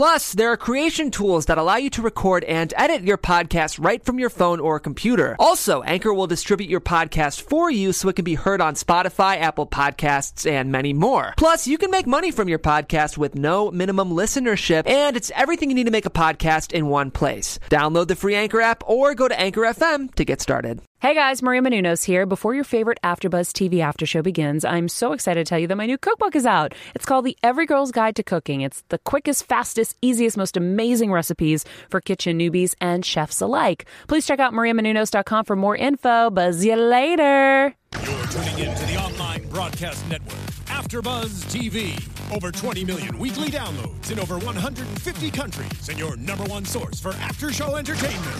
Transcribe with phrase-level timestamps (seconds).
[0.00, 4.02] Plus, there are creation tools that allow you to record and edit your podcast right
[4.02, 5.36] from your phone or computer.
[5.38, 9.36] Also, Anchor will distribute your podcast for you so it can be heard on Spotify,
[9.36, 11.34] Apple Podcasts, and many more.
[11.36, 15.68] Plus, you can make money from your podcast with no minimum listenership, and it's everything
[15.68, 17.58] you need to make a podcast in one place.
[17.68, 20.80] Download the free Anchor app or go to Anchor FM to get started.
[21.00, 22.26] Hey guys, Maria Menounos here.
[22.26, 25.76] Before your favorite AfterBuzz TV after show begins, I'm so excited to tell you that
[25.76, 26.74] my new cookbook is out.
[26.94, 28.60] It's called The Every Girl's Guide to Cooking.
[28.60, 33.86] It's the quickest, fastest, easiest, most amazing recipes for kitchen newbies and chefs alike.
[34.08, 36.30] Please check out mariamenounos.com for more info.
[36.30, 37.74] Buzz you later.
[37.94, 42.34] You're tuning in to the online broadcast network, AfterBuzz TV.
[42.34, 47.12] Over 20 million weekly downloads in over 150 countries, and your number one source for
[47.14, 48.36] after-show entertainment.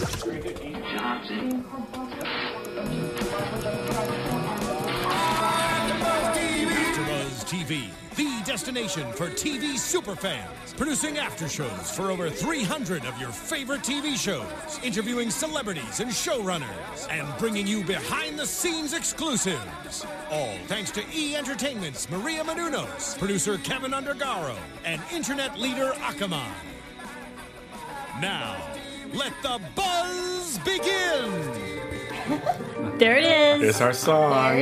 [7.51, 14.17] TV, the destination for TV superfans, producing aftershows for over 300 of your favorite TV
[14.17, 20.05] shows, interviewing celebrities and showrunners, and bringing you behind-the-scenes exclusives.
[20.29, 26.51] All thanks to E Entertainment's Maria Menounos, producer Kevin Undergaro, and internet leader Akamai.
[28.19, 28.57] Now,
[29.13, 31.79] let the buzz begin.
[32.97, 33.69] There it is.
[33.69, 34.55] It's our song.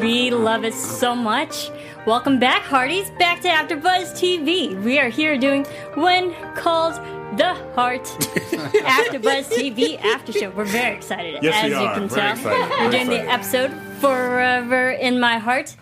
[0.00, 1.70] We love it so much.
[2.04, 4.80] Welcome back, Hearties, back to AfterBuzz TV.
[4.82, 5.64] We are here doing
[5.94, 6.96] When Calls
[7.36, 10.50] the Heart AfterBuzz TV After Show.
[10.50, 11.94] We're very excited, Yes, as we you are.
[11.94, 12.32] can Very tell.
[12.32, 12.70] excited.
[12.84, 15.76] We're doing the episode Forever in My Heart.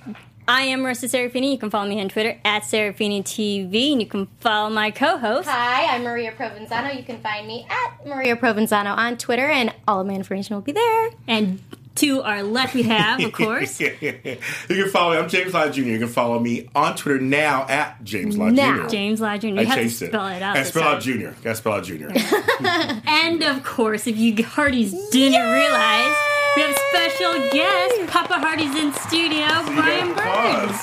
[0.47, 1.53] I am Marissa Serafini.
[1.53, 5.49] You can follow me on Twitter at Serafini TV, and you can follow my co-host.
[5.49, 6.95] Hi, I'm Maria Provenzano.
[6.95, 10.63] You can find me at Maria Provenzano on Twitter, and all of my information will
[10.63, 11.11] be there.
[11.29, 11.61] And
[11.97, 15.19] to our left, we have, of course, you can follow me.
[15.19, 15.81] I'm James Lott Jr.
[15.83, 18.85] You can follow me on Twitter now at James Lott Now.
[18.85, 18.89] Jr.
[18.89, 19.47] James Lodge Jr.
[19.49, 20.07] You I have to changed it.
[20.09, 20.57] spell it out.
[20.57, 21.01] And spell out time.
[21.03, 21.35] Junior.
[21.43, 22.11] Gotta spell out Junior.
[23.07, 26.17] And of course, if you Hearties didn't realize,
[26.57, 30.81] we have a special guest, Papa Hardy's in studio, Brian Burns.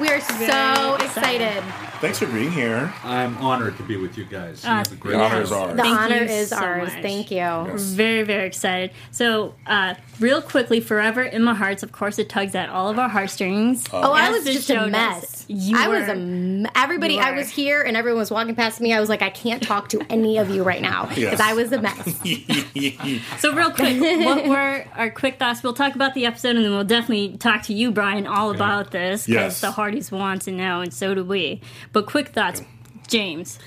[0.00, 1.85] We are so Very excited.
[2.06, 2.92] Thanks for being here.
[3.02, 4.62] I'm honored to be with you guys.
[4.62, 5.76] You Uh, have a great The honor is ours.
[5.76, 6.92] The Thank honor you is so ours.
[6.92, 7.02] much.
[7.02, 7.36] Thank you.
[7.38, 7.82] Yes.
[7.82, 8.92] Very, very excited.
[9.10, 12.96] So, uh, real quickly, Forever in My Hearts, of course, it tugs at all of
[13.00, 13.84] our heartstrings.
[13.92, 15.46] Oh, I was just a mess.
[15.48, 16.12] You I was were.
[16.12, 17.18] a m- everybody.
[17.18, 18.92] I was here, and everyone was walking past me.
[18.92, 21.40] I was like, I can't talk to any of you right now because Yes.
[21.40, 22.20] I was a mess.
[23.38, 25.62] So, real quick, what were our quick thoughts?
[25.62, 28.90] We'll talk about the episode, and then we'll definitely talk to you, Brian, all about
[28.92, 29.60] this because Yes.
[29.60, 31.60] the Hearties want to know, and so do we.
[31.96, 32.60] But quick thoughts,
[33.08, 33.58] James.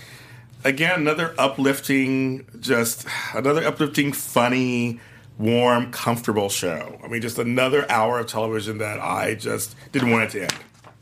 [0.63, 5.00] Again, another uplifting, just another uplifting, funny,
[5.40, 7.00] warm, comfortable show.
[7.03, 10.53] I mean, just another hour of television that I just didn't want it to end.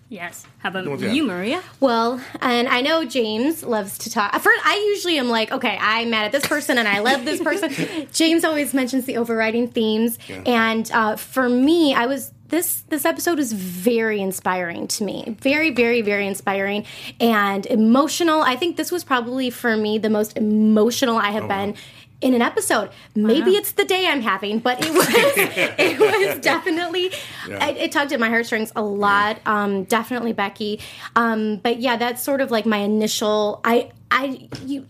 [0.07, 0.45] Yes.
[0.59, 1.61] How about What's you, Maria?
[1.81, 4.31] Well, and I know James loves to talk.
[4.35, 7.41] First, I usually am like, okay, I'm mad at this person and I love this
[7.41, 8.07] person.
[8.13, 13.37] James always mentions the overriding themes, and uh, for me, I was this this episode
[13.37, 15.37] was very inspiring to me.
[15.41, 16.85] Very, very, very inspiring
[17.19, 18.41] and emotional.
[18.41, 21.75] I think this was probably for me the most emotional I have been.
[22.19, 27.11] In an episode, maybe it's the day I'm having, but it was it was definitely
[27.47, 29.39] it, it tugged at my heartstrings a lot.
[29.45, 30.79] Um, definitely Becky,
[31.15, 33.61] um, but yeah, that's sort of like my initial.
[33.63, 34.87] I I you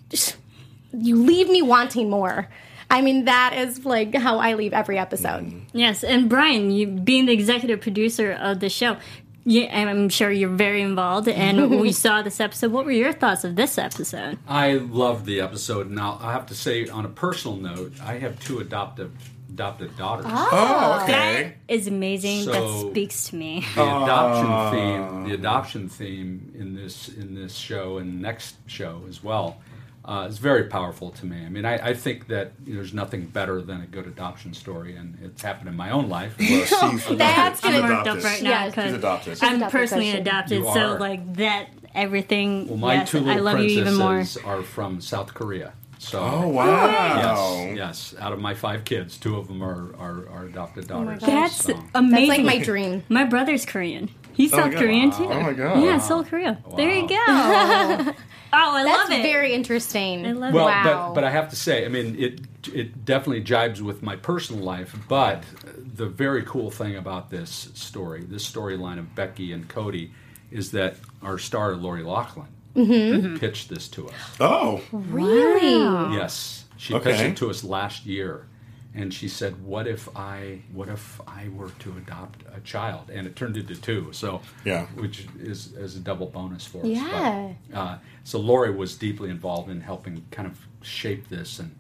[0.93, 2.47] you leave me wanting more.
[2.89, 5.45] I mean, that is like how I leave every episode.
[5.45, 5.61] Mm.
[5.73, 8.97] Yes, and Brian, you being the executive producer of the show,
[9.43, 11.27] yeah, I'm sure you're very involved.
[11.27, 12.71] And we saw this episode.
[12.71, 14.37] What were your thoughts of this episode?
[14.47, 15.89] I loved the episode.
[15.89, 19.11] and i'll have to say, on a personal note, I have two adoptive
[19.49, 20.25] adopted daughters.
[20.29, 21.53] Ah, oh, That okay.
[21.67, 22.45] is amazing.
[22.45, 23.65] that speaks to me.
[23.73, 25.39] The adoption theme, the ah.
[25.39, 29.57] adoption theme in this in this show and next show as well,
[30.07, 31.45] uh, is very powerful to me.
[31.45, 34.53] I mean, I, I think that you know, there's nothing better than a good adoption
[34.53, 36.35] story, and it's happened in my own life.
[36.39, 38.17] Well, she's That's she's gonna- I'm adopted.
[38.19, 38.65] up right now Yes.
[38.65, 39.37] She's because adopted.
[39.43, 40.57] I'm adopted, personally so she- adopted.
[40.59, 40.99] You So are.
[40.99, 42.67] like that, everything.
[42.69, 44.13] Well, my yes, two I little love you even more.
[44.15, 45.73] princesses are from South Korea.
[45.99, 46.85] So Oh wow!
[47.75, 47.75] Yes,
[48.13, 48.15] yes.
[48.21, 51.21] Out of my five kids, two of them are, are, are adopted daughters.
[51.21, 51.73] That's so.
[51.95, 52.27] amazing.
[52.27, 53.03] That's like my dream.
[53.09, 54.09] My brother's Korean.
[54.33, 55.17] He's Oh South Korean Wow.
[55.17, 55.25] too.
[55.25, 55.83] Oh my God.
[55.83, 56.59] Yeah, South Korea.
[56.77, 57.15] There you go.
[58.65, 59.23] oh, I That's love it.
[59.23, 60.25] very interesting.
[60.25, 60.71] I love Well, it.
[60.71, 61.09] Wow.
[61.09, 62.41] but but I have to say, I mean, it
[62.73, 64.95] it definitely jibes with my personal life.
[65.07, 65.43] But
[65.95, 70.11] the very cool thing about this story, this storyline of Becky and Cody,
[70.51, 73.37] is that our star Lori Loughlin Mm-hmm.
[73.37, 74.13] pitched this to us.
[74.39, 76.13] Oh, Really?
[76.15, 77.11] Yes, she Okay.
[77.11, 78.46] pitched it to us last year,
[78.97, 83.27] and she said, "What if I what if I were to adopt a child?" And
[83.27, 84.09] it turned into two.
[84.11, 84.87] So Yeah.
[84.95, 86.85] which is is a double bonus for us.
[86.87, 87.53] Yeah.
[87.69, 91.75] But, uh, so Lori was deeply involved in helping kind of shape this and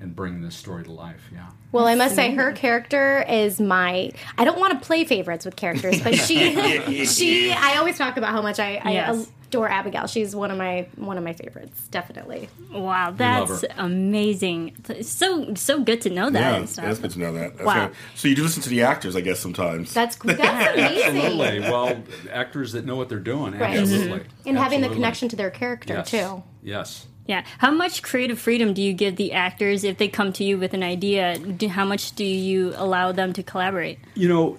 [0.00, 1.28] and bring this story to life.
[1.32, 1.46] Yeah.
[1.70, 4.10] Well, I must say her character is my.
[4.36, 7.52] I don't want to play favorites with characters, but she, she.
[7.52, 9.30] I always talk about how much I, I Yes.
[9.52, 10.06] Adore Abigail.
[10.06, 12.48] She's one of my one of my favorites, definitely.
[12.72, 14.74] Wow, that's amazing.
[15.02, 16.40] So so good to know that.
[16.40, 17.54] Yeah, and that's good to know that.
[17.58, 17.86] That's Wow.
[17.88, 17.96] good.
[18.14, 19.92] So you do listen to the actors, I guess, sometimes.
[19.92, 21.16] That's that's amazing.
[21.20, 21.60] Absolutely.
[21.60, 23.52] Well, actors that know what they're doing.
[23.58, 23.78] Right.
[23.78, 24.20] Absolutely.
[24.20, 24.48] Mm-hmm.
[24.48, 26.10] And having the connection to their character Yes.
[26.10, 26.42] too.
[26.62, 27.06] Yes.
[27.26, 27.44] Yeah.
[27.58, 30.74] How much creative freedom do you give the actors if they come to you with
[30.74, 31.38] an idea?
[31.38, 33.98] Do, how much do you allow them to collaborate?
[34.14, 34.58] You know, i-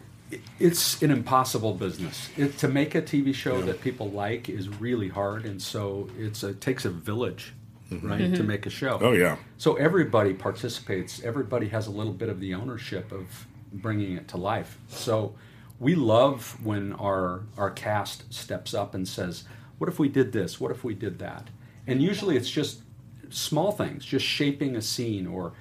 [0.59, 2.29] it's an impossible business.
[2.37, 6.43] It, to make a TV show that people like is really hard, and so it's
[6.43, 7.53] a, it takes a village,
[7.91, 8.09] mm-hmm.
[8.09, 8.47] right, to mm-hmm.
[8.47, 8.97] make a show.
[9.01, 9.37] Oh, yeah.
[9.57, 11.23] So everybody participates.
[11.23, 14.77] Everybody has a little bit of the ownership of bringing it to life.
[14.87, 15.35] So
[15.79, 19.43] we love when our our cast steps up and says,
[19.77, 20.59] "What if we did this?
[20.59, 21.49] What if we did that?"
[21.85, 22.81] And usually it's just
[23.29, 25.53] small things, just shaping a scene, or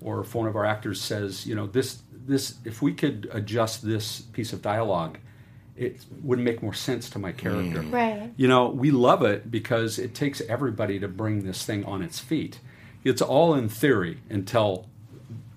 [0.00, 3.84] or if one of our actors says, "You know, this this if we could adjust
[3.84, 5.18] this piece of dialogue
[5.76, 7.82] It would make more sense to my character.
[7.82, 7.92] Mm.
[7.92, 8.32] Right.
[8.36, 12.18] You know, we love it because it takes everybody to bring this thing on its
[12.18, 12.58] feet.
[13.04, 14.86] It's all in theory until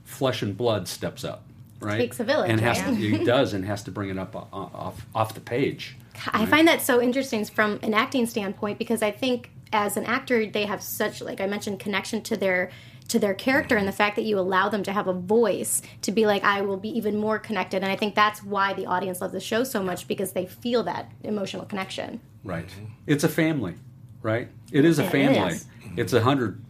[0.04, 1.44] flesh and blood steps up,
[1.80, 1.98] right?
[1.98, 2.96] Takes a village, and has right?
[2.96, 5.96] to, it does, and has to bring it up off off the page.
[6.28, 10.46] I find that so interesting from an acting standpoint because I think as an actor
[10.46, 12.70] they have such like I mentioned connection to their
[13.12, 16.12] to their character and the fact that you allow them to have a voice to
[16.12, 19.22] be like I will be even more connected and I think that's why the audience
[19.22, 22.22] loves the show so much because they feel that emotional connection.
[22.44, 22.70] Right.
[23.06, 23.76] It's a family,
[24.22, 24.48] right?
[24.72, 25.56] It is a it family.
[25.56, 25.66] is.
[25.98, 26.64] It's a hundred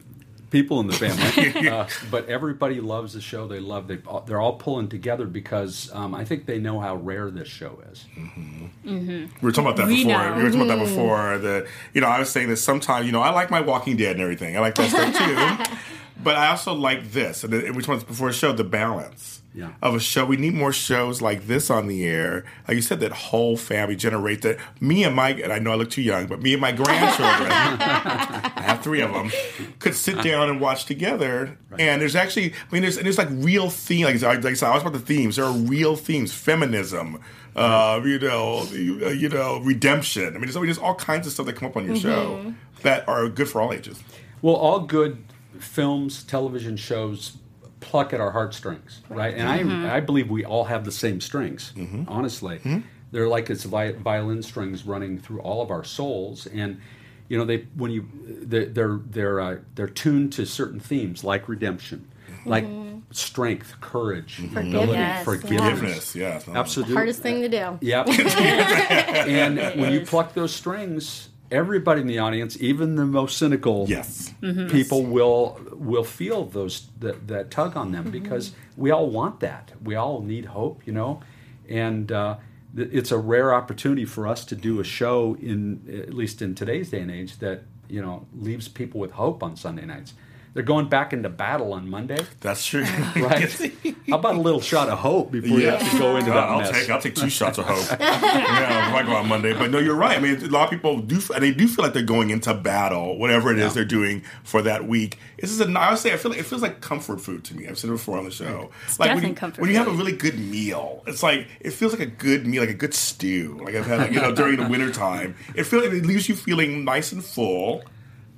[0.49, 3.47] people in the family, uh, but everybody loves the show.
[3.47, 7.31] They love they they're all pulling together because um, I think they know how rare
[7.31, 8.05] this show is.
[8.83, 10.17] We were talking about that We before.
[10.17, 10.37] know.
[10.37, 11.37] We were talking about that before.
[11.37, 14.13] The you know, I was saying that sometimes you know I like my Walking Dead
[14.13, 14.57] and everything.
[14.57, 15.75] I like that stuff too.
[16.23, 19.69] But I also like this, and which one's before a show, the balance Yeah.
[19.81, 20.23] of a show.
[20.25, 22.45] We need more shows like this on the air.
[22.67, 24.57] Like you said, that whole family generate that.
[24.79, 27.51] Me and my, and I know I look too young, but me and my grandchildren,
[27.51, 29.31] I have three of them,
[29.79, 31.57] could sit down and watch together.
[31.79, 34.21] And there's actually, I mean, there's and there's like real themes.
[34.23, 35.35] Like, I- like I said, I was about the themes.
[35.37, 37.19] There are real themes: feminism,
[37.55, 40.27] uh, you know, you, uh, you know, redemption.
[40.27, 42.53] I mean, there's, there's all kinds of stuff that come up on your show
[42.83, 44.01] that are good for all ages.
[44.41, 45.23] Well, all good
[45.61, 47.37] films, television shows
[47.79, 49.33] pluck at our heartstrings, right?
[49.33, 49.85] And I, mm-hmm.
[49.85, 51.73] I believe we all have the same strings.
[51.75, 52.03] Mm-hmm.
[52.07, 52.79] Honestly, mm-hmm.
[53.11, 56.79] they're like it's violin strings running through all of our souls, and
[57.27, 61.49] you know they when you they're they're they're, uh, they're tuned to certain themes like
[61.49, 62.09] redemption,
[62.45, 62.65] like
[63.11, 64.93] strength, courage, ability,
[65.23, 65.79] Forgiveness, forgiveness.
[65.79, 66.41] Forgiveness, yeah.
[66.55, 66.93] Absolutely.
[66.95, 67.77] Hardest thing to do.
[67.81, 68.07] Yep.
[69.27, 74.33] and when you pluck those strings, everybody in the audience, even the most cynical Yes.
[74.69, 79.71] people, will will feel those that, that tug on them because we all want that.
[79.83, 81.21] We all need hope, you know,
[81.69, 82.37] and uh,
[82.75, 86.55] th- it's a rare opportunity for us to do a show in at least in
[86.55, 90.13] today's day and age that you know leaves people with hope on Sunday nights.
[90.53, 92.81] They're going back into battle on Monday, That's true.
[93.15, 93.49] right?
[94.09, 96.59] How about a little shot of hope before you have to go into that I'll
[96.59, 96.71] mess?
[96.71, 97.99] take I'll take two shots of hope.
[97.99, 99.53] yeah, if I go on Monday.
[99.53, 100.17] But no, you're right.
[100.17, 102.53] I mean, a lot of people do, and they do feel like they're going into
[102.53, 103.69] battle, whatever it is Yeah.
[103.75, 105.17] they're doing for that week.
[105.39, 105.69] This is a.
[105.79, 107.69] I would say I feel like it feels like comfort food to me.
[107.69, 108.71] I've said it before on the show.
[108.99, 111.93] like when you, comfort when you have a really good meal, it's like it feels
[111.93, 113.57] like a good meal, like a good stew.
[113.63, 115.35] Like I've had, like, you know, during the wintertime.
[115.55, 117.83] It feels it leaves you feeling nice and full.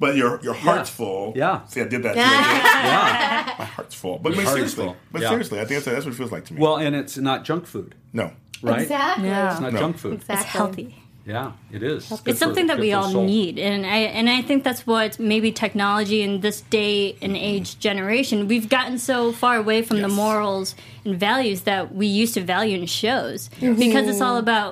[0.03, 0.95] But your your heart's Yeah.
[0.99, 1.33] full.
[1.35, 1.65] Yeah.
[1.71, 2.13] See, I did that.
[2.19, 3.55] See, Yeah.
[3.59, 4.17] My heart's full.
[4.19, 4.95] But, I heart seriously, full.
[5.11, 5.29] but Yeah.
[5.29, 6.59] seriously, I think that's, that's what it feels like to me.
[6.61, 8.31] Well, and it's not junk food, no.
[8.61, 8.81] right?
[8.81, 9.27] Exactly.
[9.29, 9.51] Yeah.
[9.51, 9.79] It's not No.
[9.79, 10.13] junk food.
[10.15, 10.43] Exactly.
[10.43, 10.95] It's healthy.
[11.25, 12.09] Yeah, it is.
[12.09, 13.23] Good It's for- something that we all soul.
[13.25, 17.79] need, and I and I think that's what maybe technology in this day and age
[17.79, 22.41] generation we've gotten so far away from the morals and values that we used to
[22.55, 24.71] value in shows because it's all about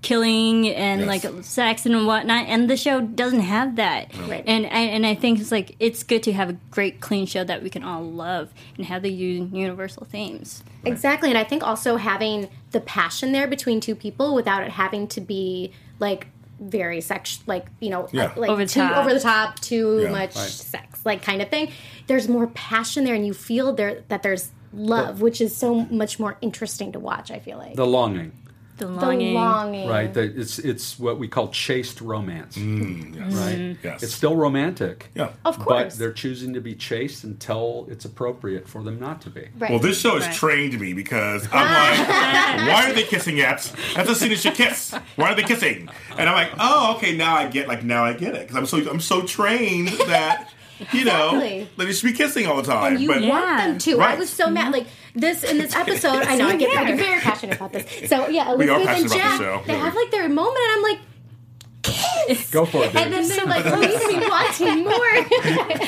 [0.00, 1.24] killing and Yes.
[1.24, 4.16] like sex and whatnot, and the show doesn't have that.
[4.28, 4.44] Right.
[4.46, 7.42] And I, and I think it's like it's good to have a great clean show
[7.44, 10.62] that we can all love and have the universal themes.
[10.84, 15.08] Exactly, and I think also having the passion there between two people without it having
[15.08, 16.28] to be like
[16.60, 18.32] very sex, like you know, Yeah.
[18.36, 18.96] like Over the too top.
[18.98, 20.48] over the top, too Yeah, much right.
[20.48, 21.70] sex, like kind of thing.
[22.06, 26.18] There's more passion there, and you feel there that there's love, which is so much
[26.20, 27.30] more interesting to watch.
[27.30, 28.32] I feel like The longing.
[28.78, 29.34] The The longing.
[29.34, 29.88] longing.
[29.88, 30.12] right?
[30.14, 33.34] That it's it's what we call chaste romance, Mm, yes.
[33.34, 33.76] right?
[33.82, 34.02] Yes.
[34.04, 35.30] It's still romantic, Yeah.
[35.44, 35.94] Of course.
[35.94, 39.48] but they're choosing to be chaste until it's appropriate for them not to be.
[39.58, 39.70] Right.
[39.70, 40.34] Well, this show has Right.
[40.34, 42.08] trained me because I'm like,
[42.68, 43.70] why are they kissing yet?
[43.96, 44.94] That's a scene that should kiss.
[45.16, 45.88] Why are they kissing?
[46.16, 48.66] And I'm like, oh, okay, now I get like now I get it because I'm
[48.66, 50.50] so I'm so trained that
[50.92, 51.68] you know Exactly.
[51.76, 52.92] that they should be kissing all the time.
[52.92, 53.66] and you but want Yeah.
[53.66, 54.00] them to.
[54.00, 54.72] I was so mad.
[54.72, 57.86] Like this in this episode, I know I get, I get very passionate about this.
[58.08, 59.84] So yeah, We Elizabeth and Jack, the show, they really.
[59.84, 60.98] have like their moment, and I'm like,
[61.82, 62.50] kiss.
[62.50, 64.94] Go for it, And then they're like, leave me wanting more.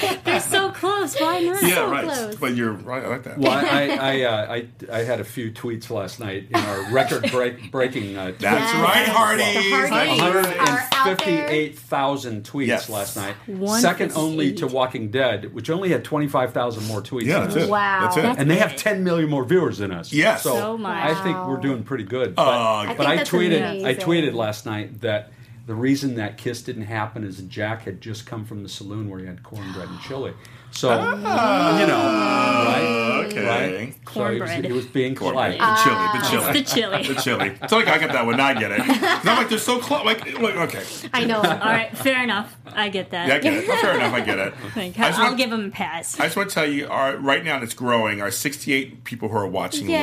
[1.40, 1.68] They're so close.
[1.70, 2.04] Yeah, so right.
[2.04, 2.36] close.
[2.36, 3.04] But you're right.
[3.04, 3.38] I like that.
[3.38, 7.30] Well, I I, uh, I I had a few tweets last night in our record
[7.30, 8.16] break breaking.
[8.16, 8.74] Uh, That's Yes.
[8.74, 9.42] right, Heartie.
[9.42, 11.40] The Hearties are out there.
[11.40, 12.88] 158,000 tweets Yes.
[12.88, 13.34] last night.
[13.80, 17.24] Second only to Walking Dead, which only had 25,000 more tweets.
[17.24, 17.68] Yeah, that's it.
[17.68, 18.00] Wow.
[18.02, 18.22] That's it.
[18.22, 20.12] That's And they have 10 million more viewers than us.
[20.12, 20.42] Yes.
[20.42, 20.96] So So much.
[21.04, 22.34] I think we're doing pretty good.
[22.34, 25.32] But, Uh, I but think I that's tweeted I tweeted last night that
[25.66, 29.20] the reason that kiss didn't happen is Jack had just come from the saloon where
[29.20, 30.32] he had cornbread and chili.
[30.72, 32.86] So, you know, right?
[32.86, 33.46] Ah, okay.
[33.46, 33.70] Right?
[33.70, 34.64] So he was, Cornbread.
[34.64, 35.58] he was being Cornbread.
[35.58, 35.76] polite.
[35.76, 35.94] The chili.
[35.94, 36.52] The ah, chili.
[36.52, 37.02] The chili.
[37.14, 37.58] The chili.
[37.62, 38.40] It's like I get that one.
[38.40, 38.80] I get it.
[38.86, 40.04] I'm like, they're so close.
[40.04, 40.82] Like, like, okay.
[41.12, 41.36] I know.
[41.38, 42.56] All right, fair enough.
[42.66, 43.28] I get that.
[43.28, 43.64] Yeah, I get it.
[43.68, 44.14] Oh, fair enough.
[44.14, 44.54] I get it.
[44.76, 46.18] Like, I I'll want- give him a pass.
[46.18, 48.22] I just want to tell you, our, right now it's growing.
[48.22, 50.00] Our 68 people who are watching Yay.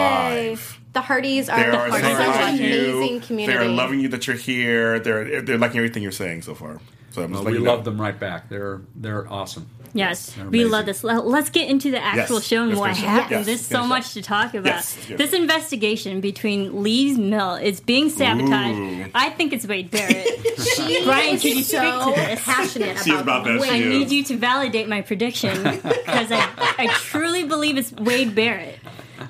[0.50, 0.80] live.
[0.94, 3.58] The Hearties are They the are Hearties so are like an amazing community.
[3.58, 5.00] They are loving you that you're here.
[5.00, 6.80] They're they're liking everything you're saying so far.
[7.18, 8.48] So I'm just Well, we love them right back.
[8.50, 9.68] They're they're awesome.
[9.94, 11.04] Yes, They're we love this.
[11.04, 12.46] Let- Let's get into the actual Yes.
[12.46, 13.32] show and Let's what happened.
[13.32, 13.46] Yes.
[13.48, 14.66] There's so Finish much to talk about.
[14.68, 14.98] Yes.
[15.10, 15.18] Yes.
[15.18, 18.78] This investigation between Lee's Mill is being sabotaged.
[19.08, 19.12] Ooh.
[19.16, 20.28] I think it's Wade Barrett.
[20.58, 22.44] She Brian, is could you speak so to this?
[22.44, 23.62] passionate She's about this.
[23.62, 23.72] Wade.
[23.72, 26.48] I need you to validate my prediction because I,
[26.78, 28.78] I truly believe it's Wade Barrett.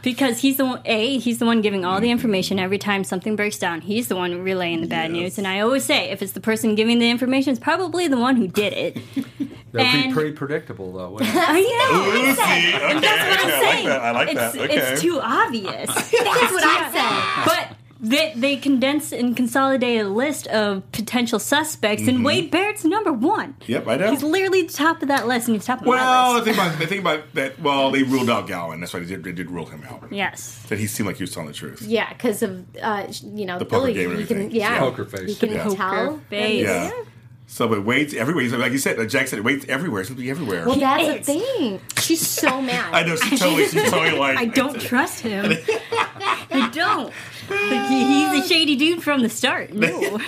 [0.02, 2.12] Because he's the one, A, he's the one giving all the mm-hmm.
[2.12, 3.82] information every time something breaks down.
[3.82, 5.22] He's the one relaying the bad Yes.
[5.22, 5.38] news.
[5.38, 8.36] And I always say, if it's the person giving the information, it's probably the one
[8.36, 8.98] who did it.
[9.74, 11.12] That would be pretty predictable, though.
[11.12, 11.36] wouldn't it?
[11.48, 12.00] I know.
[12.00, 13.00] Ooh, okay.
[13.00, 13.88] That's what I'm I like saying.
[13.88, 14.02] that.
[14.02, 14.58] I like it's, that.
[14.58, 14.78] Okay.
[14.78, 15.88] it's too obvious.
[15.94, 17.46] That's what I said.
[17.46, 23.12] but they, they condensed and consolidated a list of potential suspects, and Wade Barrett's number
[23.12, 23.54] one.
[23.54, 23.72] Mm-hmm.
[23.72, 24.12] Yep, I know.
[24.12, 26.46] He's literally the top of that list, and he's top of my well, the list.
[26.46, 27.60] thing about the thing about that.
[27.60, 28.80] Well, they ruled out Gowen.
[28.80, 29.24] That's why they did.
[29.24, 30.04] They did rule him out.
[30.12, 30.62] Yes.
[30.70, 31.82] That he seemed like he was telling the truth.
[31.82, 34.60] Yeah, because of uh, you know The poker Billy, game and you can, everything.
[34.60, 35.30] yeah, Poker face.
[35.30, 35.64] You can Yeah.
[35.64, 35.76] tell.
[36.10, 36.64] Poker face.
[36.64, 36.92] Yeah.
[37.50, 38.44] So, but waits everywhere.
[38.44, 38.98] He's like you said.
[38.98, 40.02] Like Jack said, it waits everywhere.
[40.02, 40.66] He's supposed to be everywhere.
[40.66, 41.26] Well, that's is.
[41.26, 41.82] the thing.
[41.98, 42.94] She's so mad.
[42.94, 43.16] I know.
[43.16, 43.68] She's totally.
[43.68, 44.38] She's totally like.
[44.38, 45.46] I don't trust him.
[45.92, 47.14] I don't.
[47.50, 49.72] Like, he's a shady dude from the start.
[49.74, 50.20] No.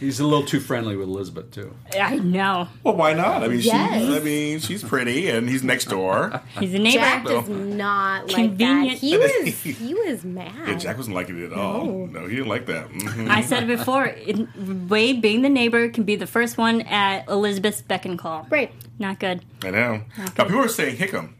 [0.00, 1.74] He's a little too friendly with Elizabeth too.
[1.98, 2.68] I know.
[2.84, 3.42] Well, why not?
[3.42, 4.02] I mean, Yes.
[4.02, 4.14] she's.
[4.16, 6.40] I mean, she's pretty, and he's next door.
[6.60, 6.98] He's a neighbor.
[6.98, 8.58] Jack does not like that.
[8.58, 8.98] Convenient.
[8.98, 10.52] He was he was mad.
[10.68, 12.06] Yeah, Jack wasn't liking it at all.
[12.06, 12.88] No, he didn't like that.
[12.90, 13.28] Mhm.
[13.28, 14.06] I said it before.
[14.06, 14.46] It,
[14.88, 18.46] Wade, being the neighbor, can be the first one at Elizabeth's beck and call.
[18.50, 18.72] Right.
[18.98, 19.44] Not good.
[19.64, 20.02] I know.
[20.18, 21.30] Now people are saying Hickam.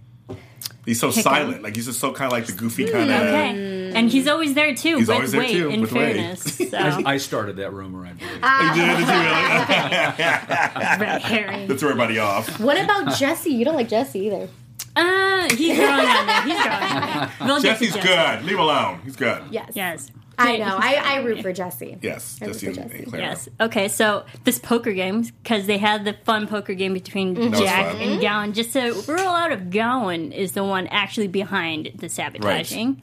[0.84, 1.22] He's so Hickam.
[1.22, 1.62] silent.
[1.62, 3.20] Like he's just so kind of like the goofy kind of.
[3.22, 3.92] Okay.
[3.94, 6.16] And he's always there too He's with always there, Wade, too, in with Wade.
[6.16, 6.42] fairness.
[6.72, 8.32] So, I started that rumor, I believe.
[8.34, 10.98] You did, did you really?
[10.98, 11.68] red herring.
[11.68, 12.58] to everybody off.
[12.60, 13.50] What about Jesse?
[13.50, 14.48] You don't like Jesse either.
[14.96, 16.42] Uh, he's growing on there.
[16.42, 17.32] He's growing on there.
[17.40, 18.08] We'll get to Jesse's Jesse.
[18.08, 18.42] good.
[18.44, 19.00] Leave him alone.
[19.04, 19.42] He's good.
[19.50, 19.72] Yes.
[19.74, 20.10] Yes.
[20.38, 20.76] I know.
[20.78, 21.98] I, I root for Jesse.
[22.00, 23.02] Yes, I root Jesse for and, Jesse.
[23.02, 23.24] and Clara.
[23.24, 23.48] Yes.
[23.60, 27.50] Okay, so this poker game, because they had the fun poker game between mm-hmm.
[27.50, 28.00] was Jack fun.
[28.00, 33.02] and Gowen, just to rule out if Gowen is the one actually behind the sabotaging.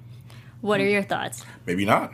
[0.62, 1.46] What are your thoughts?
[1.66, 2.14] Maybe not.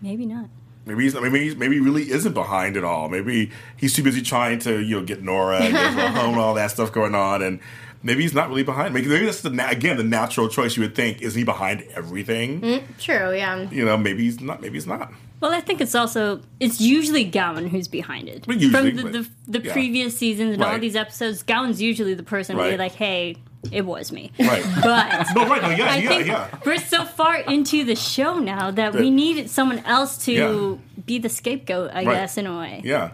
[0.00, 0.48] Maybe not.
[0.84, 3.08] Maybe he's maybe he's, maybe he really isn't behind it all.
[3.08, 6.40] Maybe he's too busy trying to you know get Nora and get her home and
[6.40, 7.60] all that stuff going on, and
[8.02, 8.94] maybe he's not really behind.
[8.94, 11.22] Maybe, maybe that's the na- again the natural choice you would think.
[11.22, 12.60] Is he behind everything?
[12.60, 13.34] Mm, true.
[13.34, 13.68] Yeah.
[13.70, 14.60] You know, maybe he's not.
[14.60, 15.12] Maybe he's not.
[15.40, 18.44] Well, I think it's also it's usually Gowen who's behind it.
[18.46, 19.12] But usually, From the, but-
[19.46, 19.72] the, the yeah.
[19.72, 22.78] previous seasons and all these episodes, Gowen's usually the person to be Right.
[22.78, 23.36] like, "Hey,
[23.72, 24.64] it was me." Right.
[24.82, 25.62] But no, right.
[25.62, 26.48] No, yeah, I yeah, think yeah.
[26.64, 30.76] we're so far into the show now that we That- needed someone else to Yeah.
[31.06, 32.14] be the scapegoat, I Right.
[32.14, 32.80] guess, in a way.
[32.84, 33.10] Yeah.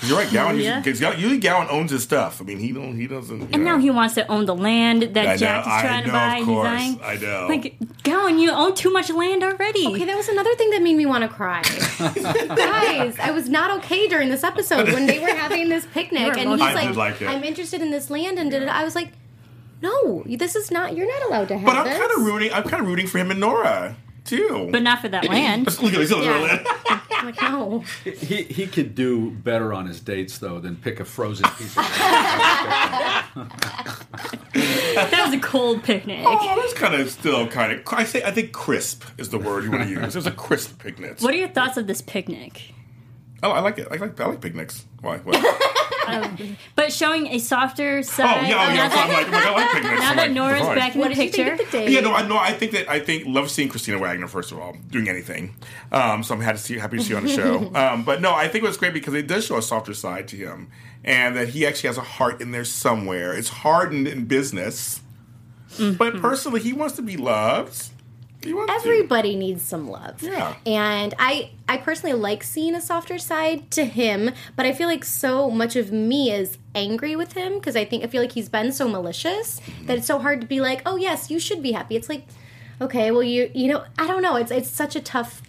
[0.00, 0.32] 'Cause You're right.
[0.32, 0.78] Gowen, Yeah.
[0.78, 2.40] usually, 'cause usually Gowen owns his stuff.
[2.40, 2.96] I mean, he don't.
[2.98, 3.38] He doesn't.
[3.40, 3.72] You And know.
[3.72, 6.10] now he wants to own the land that I know, Jack is I trying to
[6.12, 6.32] buy.
[6.32, 6.68] of He's course.
[6.68, 7.00] eyeing.
[7.04, 7.46] I know.
[7.50, 9.86] Like, Gowen, you own too much land already.
[9.88, 11.60] Okay, that was another thing that made me want to cry.
[11.98, 16.50] Guys, I was not okay during this episode when they were having this picnic, and
[16.50, 16.60] he's.
[16.60, 18.68] I like, like "I'm interested in this land," and did it.
[18.68, 19.08] I was like,
[19.82, 20.96] "No, this is not.
[20.96, 21.66] You're not allowed to have it.
[21.66, 22.52] But I'm kind of rooting.
[22.52, 24.68] I'm kind of rooting for him and Nora too.
[24.70, 25.66] but not for that land.
[25.82, 26.10] Look at this.
[26.10, 26.62] Yeah.
[26.88, 27.84] I'm like, no.
[28.04, 31.84] He he could do better on his dates though than pick a frozen piece of
[31.84, 33.26] land.
[34.52, 36.24] That was a cold picnic.
[36.26, 37.82] Oh, that's kind of still kind of.
[37.92, 40.00] I say I think crisp is the word you want to use.
[40.00, 41.20] It was a crisp picnic.
[41.20, 42.74] What are your thoughts of this picnic?
[43.42, 43.88] Oh, I like it.
[43.90, 44.84] I like I like picnics.
[45.00, 45.18] Why?
[45.18, 45.36] What?
[46.76, 48.48] But showing a softer Oh side.
[48.48, 48.74] yeah, oh, yeah.
[48.74, 50.00] now So I'm that, like, I'm like, I like picnics.
[50.00, 50.76] now that like, Nora's fine.
[50.76, 51.56] back in What the did you picture.
[51.56, 51.90] think of the date?
[51.90, 52.36] Yeah, no, I know.
[52.38, 55.54] I think that I think love seeing Kristina Wagner first of all doing anything.
[55.92, 57.70] Um, so I'm happy to see happy to see her on the show.
[57.80, 60.26] Um, but no, I think it was great because it does show a softer side
[60.28, 60.70] to him,
[61.04, 63.32] and that he actually has a heart in there somewhere.
[63.34, 65.00] It's hardened in, in business,
[65.98, 67.89] but personally, he wants to be loved.
[68.42, 68.88] He wants to.
[68.88, 70.22] Everybody needs some love.
[70.22, 70.54] Yeah.
[70.64, 75.04] And I I personally like seeing a softer side to him, but I feel like
[75.04, 78.48] so much of me is angry with him because I think I feel like he's
[78.48, 81.72] been so malicious that it's so hard to be like, "Oh, yes, you should be
[81.72, 82.24] happy." It's like,
[82.80, 84.36] "Okay, well you you know, I don't know.
[84.36, 85.42] It's it's such a tough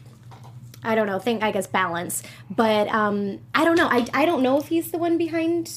[0.84, 2.24] I don't know, thing I guess balance.
[2.50, 3.88] But um I don't know.
[3.88, 5.72] I I don't know if he's the one behind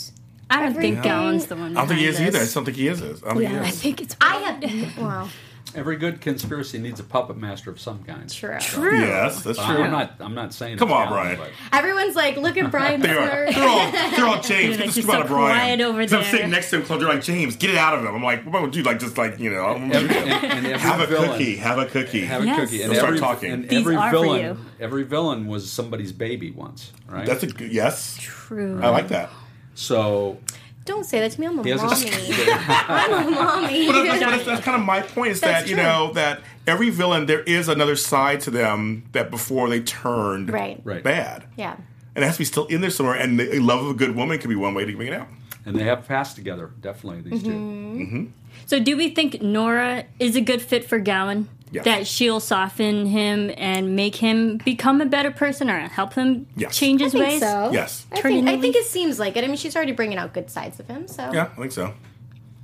[0.51, 1.03] I don't think Everything.
[1.03, 1.77] Gowen's the one.
[1.77, 2.45] I don't think he is behind either.
[2.45, 3.03] I don't think he is.
[3.03, 4.17] I don't think Yeah, he I think it's.
[4.21, 5.31] I have well,
[5.75, 8.29] Every good conspiracy needs a puppet master of some kind.
[8.33, 8.57] true.
[8.61, 8.99] True.
[9.01, 9.67] Yes, that's true.
[9.67, 9.91] I'm true.
[9.91, 10.15] not.
[10.21, 10.79] I'm not saying.
[10.79, 11.37] Come it's on, Brian.
[11.39, 14.47] but- Everyone's like, look at Brian They're, they're all they're all James.
[14.47, 15.79] They're Get the just scoop out so of Brian.
[15.79, 17.01] quiet over So I'm sitting next to him, close.
[17.01, 18.15] They're like James, get it out of him.
[18.15, 19.01] I'm like, what would you like?
[19.01, 21.57] Just like you know, I'm- and, and have a villain, cookie.
[21.57, 22.21] Have a cookie.
[22.25, 22.61] Have a Yes.
[22.71, 22.83] cookie.
[22.83, 23.51] And They'll start talking.
[23.53, 24.41] And These every are for villain.
[24.45, 24.59] you.
[24.81, 27.27] Every villain was somebody's baby once, right?
[27.27, 28.17] That's a good yes.
[28.21, 28.81] True.
[28.83, 29.31] I like that.
[29.75, 30.39] so
[30.85, 31.47] Don't say that to me.
[31.47, 32.11] I'm a he mommy.
[32.11, 32.53] a.
[32.89, 33.87] I'm a mommy.
[33.87, 35.31] But that's, that's, that's kind of my point.
[35.33, 35.83] Is That's that you true.
[35.83, 40.81] know that every villain there is another side to them that before they turned Right.
[40.85, 41.03] Right.
[41.03, 41.77] bad, Yeah.
[42.15, 43.15] and it has to be still in there somewhere.
[43.17, 45.29] And the love of a good woman can be one way to bring it out.
[45.67, 46.71] and they have passed together.
[46.81, 48.25] Definitely these Mm-hmm.
[48.27, 48.33] two.
[48.67, 51.49] So, do we think Nora is a good fit for Gowen?
[51.75, 51.85] Yes.
[51.85, 56.77] That she'll soften him and make him become a better person, or help him Yes.
[56.79, 57.41] change I his think ways.
[57.41, 57.71] so.
[57.73, 58.07] Yes.
[58.13, 59.43] I think, a I new think it seems like it.
[59.43, 61.09] I mean, she's already bringing out good sides of him.
[61.09, 61.93] So Yeah, I think so.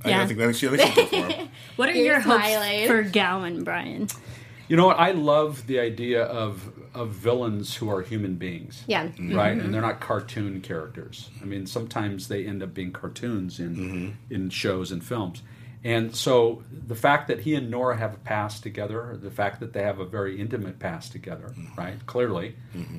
[0.05, 0.21] Yeah.
[0.21, 1.49] I think that she, I think she's for him.
[1.75, 2.87] What are You're your hopes smiling.
[2.87, 4.07] for Gowen, Brian?
[4.67, 4.97] You know what?
[4.97, 8.83] I love the idea of of villains who are human beings.
[8.87, 9.07] Yeah.
[9.07, 9.35] Mm-hmm.
[9.35, 9.71] Right, and mm-hmm.
[9.73, 11.29] they're not cartoon characters.
[11.41, 14.33] I mean, sometimes they end up being cartoons in mm-hmm.
[14.33, 15.43] in shows and films.
[15.83, 19.73] And so the fact that he and Nora have a past together, the fact that
[19.73, 21.95] they have a very intimate past together, right?
[22.05, 22.55] Clearly,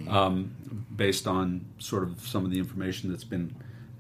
[0.09, 0.53] um,
[0.95, 3.55] based on sort of some of the information that's been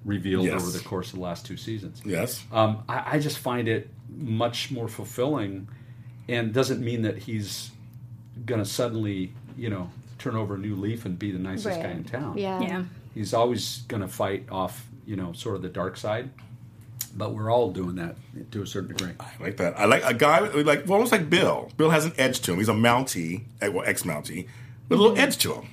[0.04, 0.60] revealed Yes.
[0.60, 2.02] over the course of the last two seasons.
[2.04, 2.44] Yes.
[2.50, 5.68] Um, I, I just find it much more fulfilling,
[6.28, 7.70] and doesn't mean that he's
[8.44, 11.90] going to suddenly, you know, turn over a new leaf and be the nicest guy
[11.90, 12.36] in town.
[12.36, 12.60] Yeah.
[12.60, 12.84] Yeah.
[13.14, 16.30] he's always going to fight off, you know, sort of the dark side.
[17.04, 18.16] But we're all doing that
[18.52, 19.12] to a certain degree.
[19.20, 19.78] I like that.
[19.78, 21.70] I like a guy like well, almost like Bill.
[21.76, 22.58] Bill has an edge to him.
[22.58, 24.48] He's a Mountie, eh, well, ex-Mountie,
[24.88, 25.68] with a little edge to him.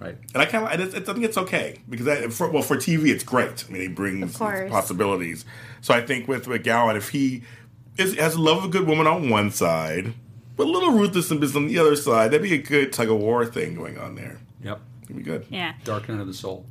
[0.00, 0.16] Right.
[0.32, 3.08] And I kind of, I, I think it's okay because that, for, well, for TV,
[3.08, 3.64] it's great.
[3.68, 5.44] I mean, he brings possibilities.
[5.80, 7.42] So I think with McGowan, if he
[7.96, 10.14] is, has a love of a good woman on one side,
[10.56, 13.44] but a little ruthlessness on the other side, that'd be a good tug of war
[13.44, 14.38] thing going on there.
[14.62, 14.80] Yep.
[15.04, 15.46] It'd be good.
[15.50, 15.74] Yeah.
[15.84, 16.64] Dark night of the soul.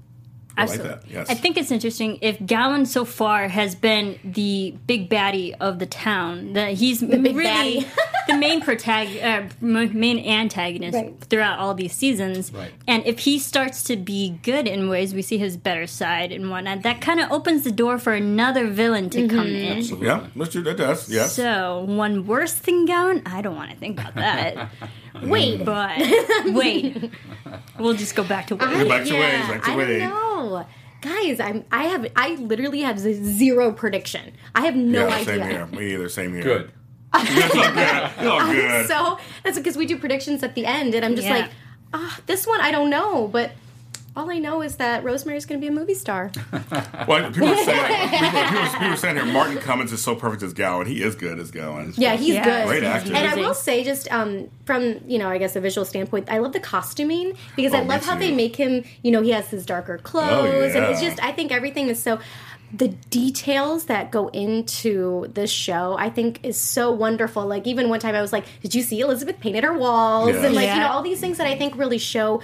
[0.57, 1.03] I like that.
[1.09, 1.29] Yes.
[1.29, 5.85] I think it's interesting if Gowen so far has been the big baddie of the
[5.85, 6.53] town.
[6.53, 7.85] That he's big really
[8.27, 11.13] the main protagonist, uh, main antagonist Right.
[11.29, 12.51] throughout all these seasons.
[12.51, 12.71] Right.
[12.87, 16.49] And if he starts to be good in ways, we see his better side and
[16.49, 16.81] whatnot.
[16.83, 19.77] That kind of opens the door for another villain to come in.
[19.77, 20.07] Absolutely.
[20.07, 20.27] yeah.
[20.35, 21.09] That does.
[21.09, 21.33] Yes.
[21.33, 24.69] So one worse than Gowen, I don't want to think about that.
[25.23, 25.63] Wait.
[25.65, 25.97] but
[26.45, 27.12] wait,
[27.80, 28.89] we'll just go back to I, wait.
[28.89, 29.99] back to yeah, ways, back to I ways.
[29.99, 30.65] don't know.
[31.01, 34.34] Guys, I'm I have I literally have zero prediction.
[34.56, 35.25] I have no yeah, idea.
[35.25, 35.65] same here.
[35.67, 36.10] Me either.
[36.10, 36.43] Same here.
[36.43, 36.71] Good.
[37.13, 37.88] It's all good.
[38.17, 38.88] It's all good.
[38.88, 41.38] So that's because we do predictions at the end, and I'm just Yeah.
[41.38, 41.51] like,
[41.93, 43.51] ah, this one I don't know, but
[44.17, 46.32] all I know is that Rosemary's going to be a movie star.
[47.08, 50.43] Well, people are saying, people, people, people are saying here, Martin Cummins is so perfect
[50.43, 50.88] as Gowen.
[50.88, 51.93] He is good as Gowen.
[51.95, 52.43] Yeah, he's Yeah.
[52.43, 52.67] good.
[52.67, 53.13] Great actor.
[53.15, 56.39] And I will say, just um, from you know, I guess a visual standpoint, I
[56.39, 58.19] love the costuming because I Oh, me love how too.
[58.19, 58.84] they make him.
[59.03, 62.19] You know, he has his darker clothes, and it's just I think everything is so.
[62.73, 67.45] The details that go into this show, I think, is so wonderful.
[67.45, 70.45] Like even one time, I was like, "Did you see Elizabeth painted her walls?" Yeah.
[70.47, 72.41] And like you know, all these things that I think really show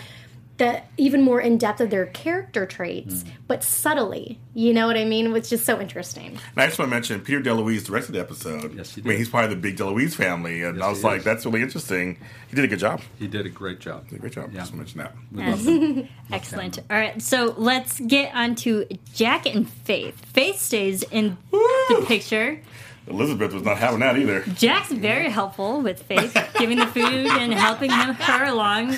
[0.57, 3.29] the even more in depth of their character traits, hmm.
[3.47, 4.39] but subtly.
[4.53, 5.31] You know what I mean?
[5.31, 6.27] Which just so interesting.
[6.27, 8.75] And I just want to mention Peter DeLuise directed the episode.
[8.75, 9.07] Yes, he did.
[9.07, 11.23] I mean, he's part of the big DeLuise family, and Yes, I was like, is.
[11.25, 12.19] that's really interesting.
[12.49, 13.01] He did a good job.
[13.17, 14.07] He did a great job.
[14.09, 14.51] Did a great job.
[14.53, 14.59] Yeah.
[14.59, 15.31] Just want to mention that.
[15.31, 16.09] We love him.
[16.31, 16.77] Excellent.
[16.89, 18.85] All right, so let's get on to
[19.15, 20.23] Jack and Faith.
[20.33, 22.61] Faith stays in the picture.
[23.07, 24.41] Elizabeth was not having that either.
[24.55, 28.95] Jack's very helpful with Faith, giving the food and helping him, her along.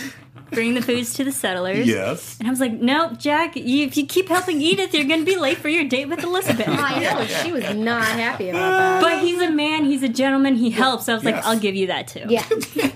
[0.52, 1.88] Bring the foods to the settlers.
[1.88, 2.38] Yes.
[2.40, 5.26] And I was like, no, Jack, you, if you keep helping Edith, you're going to
[5.26, 6.68] be late for your date with Elizabeth.
[6.68, 9.02] I know she was not happy about that.
[9.02, 11.10] But he's a man, he's a gentleman, he helps.
[11.10, 12.26] I was like, I'll give you that too.
[12.30, 12.48] Yeah,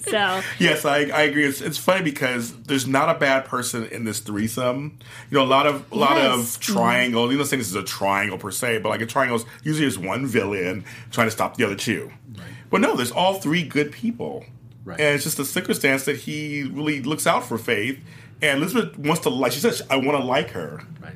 [0.00, 1.44] So, Yes, I, I agree.
[1.46, 4.98] It's, it's funny because there's not a bad person in this threesome.
[5.30, 6.56] You know, a lot of a lot Yes.
[6.56, 7.30] of triangles.
[7.30, 9.86] You know, saying this is a triangle per se, but like a triangle is usually
[9.86, 12.10] is one villain trying to stop the other two.
[12.70, 14.44] But no, there's all three good people,
[14.84, 14.98] Right.
[14.98, 18.00] and it's just a circumstance that he really looks out for Faith.
[18.42, 19.52] And Elizabeth wants to like.
[19.52, 21.12] She says, "I want to like her," Right.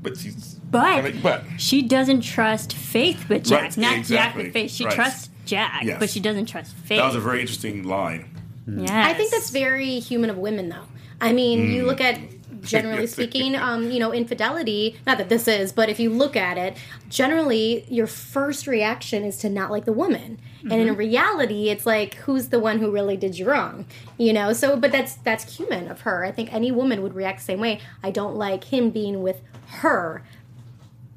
[0.00, 3.62] but she's but, but she doesn't trust Faith with Jack.
[3.62, 4.44] Right, Not Jack exactly.
[4.44, 4.70] with Faith.
[4.70, 4.94] She Right.
[4.94, 5.98] trusts Jack, Yes.
[6.00, 6.98] but she doesn't trust Faith.
[6.98, 8.24] that was a very interesting line.
[8.66, 9.06] Yeah.
[9.06, 10.86] I think that's very human of women, though.
[11.20, 11.88] I mean, you hmm.
[11.88, 12.18] look at
[12.68, 14.98] generally speaking, um, you know, infidelity.
[15.06, 16.76] Not that this is, but if you look at it,
[17.08, 22.14] generally your first reaction is to not like the woman, and in reality, it's like
[22.14, 24.52] who's the one who really did you wrong, you know.
[24.52, 26.24] So, but that's that's human of her.
[26.24, 27.80] I think any woman would react the same way.
[28.02, 30.22] I don't like him being with her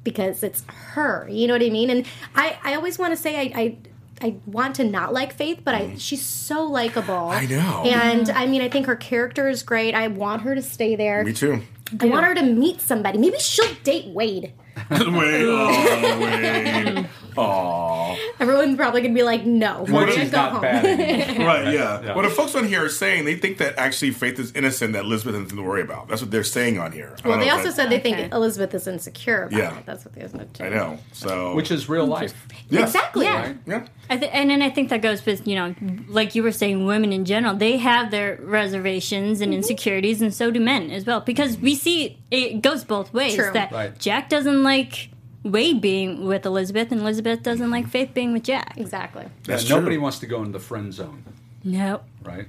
[0.06, 1.28] because it's her.
[1.28, 1.90] You know what I mean?
[1.90, 3.76] And I, I always want to say I, I
[4.20, 6.00] I want to not like Faith, but I mm.
[6.00, 7.28] she's so likable.
[7.28, 7.82] I know.
[7.84, 9.94] And I mean, I think her character is great.
[9.94, 11.24] I want her to stay there.
[11.24, 11.60] Me too.
[12.00, 13.18] I want her to meet somebody.
[13.18, 14.52] Maybe she'll date Wade.
[14.90, 17.06] wait, oh, wait.
[17.38, 18.16] Aw.
[18.40, 21.36] Everyone's probably gonna be like, "No, we're Once gonna go not home." bad.
[21.46, 22.00] Right, yeah.
[22.02, 22.14] Yeah.
[22.14, 25.04] Well, the folks on here are saying they think that actually Faith is innocent, that
[25.04, 26.08] Elizabeth has nothing to worry about.
[26.08, 27.16] That's what they're saying on here.
[27.24, 28.14] I well, they know also that- said they Okay.
[28.14, 29.78] think Elizabeth is insecure about Yeah.
[29.78, 29.86] it.
[29.86, 30.64] That's what they said too.
[30.64, 30.98] I know.
[31.12, 32.34] So, Which is real life.
[32.68, 32.82] yeah.
[32.82, 33.26] Exactly.
[33.26, 33.40] Yeah.
[33.42, 33.56] Right?
[33.66, 33.86] Yeah.
[34.10, 35.74] I th- and then I think that goes with you know,
[36.08, 39.42] like you were saying, women in general, they have their reservations Mm-hmm.
[39.44, 41.20] and insecurities, and so do men as well.
[41.20, 43.34] Because we see it goes both ways.
[43.34, 43.50] True.
[43.52, 43.98] That Right.
[43.98, 45.10] Jack doesn't like
[45.50, 48.74] Wade being with Elizabeth, and Elizabeth doesn't like Faith being with Jack.
[48.76, 49.26] Exactly.
[49.44, 51.22] That's Yeah, nobody wants to go in the friend zone,
[51.64, 52.46] No, right?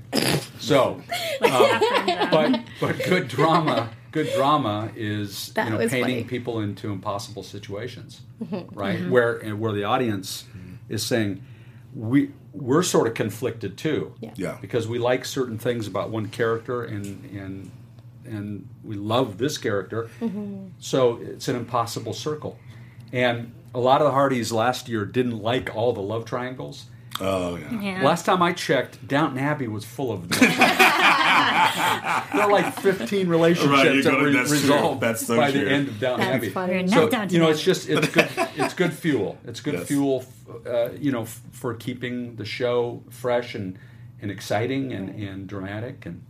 [0.60, 1.02] So,
[1.42, 6.24] uh, but but good drama, good drama is That you know painting funny.
[6.24, 8.78] people into impossible situations, Mm-hmm.
[8.78, 9.10] right?
[9.10, 10.46] Where and where the audience
[10.90, 11.44] is saying
[11.96, 14.32] we we're sort of conflicted too, Yeah.
[14.36, 14.58] Yeah.
[14.62, 17.06] because we like certain things about one character and
[17.36, 17.72] and
[18.26, 20.10] and we love this character.
[20.80, 22.58] So it's an impossible circle.
[23.14, 26.86] And a lot of the Hearties last year didn't like all the love triangles.
[27.20, 27.82] Oh, yeah.
[27.82, 28.04] yeah.
[28.04, 30.40] Last time I checked, Downton Abbey was full of them.
[30.40, 30.52] there
[32.44, 35.66] are like 15 relationships Right, that gonna- were that's resolved That's so by true.
[35.66, 36.50] the end of Downton Abbey.
[36.50, 36.88] funny.
[36.88, 38.30] So down to you know, it's just it's good.
[38.56, 39.38] It's good fuel.
[39.46, 39.88] It's good Yes.
[39.88, 40.26] fuel.
[40.66, 43.78] Uh, you know, f- for keeping the show fresh and
[44.22, 46.22] and exciting and, and dramatic and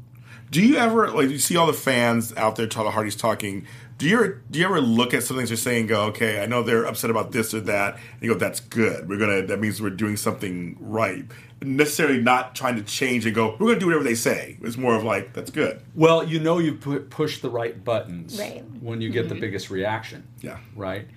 [0.50, 3.68] Do you ever, like, you see all the fans out there, Tyler Hardy's talking.
[3.98, 6.42] Do you ever, do you ever look at some things they're saying and go, okay,
[6.42, 9.10] I know they're upset about this or that, and you go, that's good.
[9.10, 11.26] We're gonna, that means we're doing something right.
[11.64, 14.58] Necessarily not trying to change and go, we're gonna do whatever they say.
[14.62, 15.82] It's more of like, that's good.
[15.96, 18.64] Well, you know you pu- push the right buttons Right.
[18.82, 19.42] when you get the mm-hmm.
[19.42, 20.28] biggest reaction.
[20.42, 20.60] Yeah.
[20.76, 21.08] Right.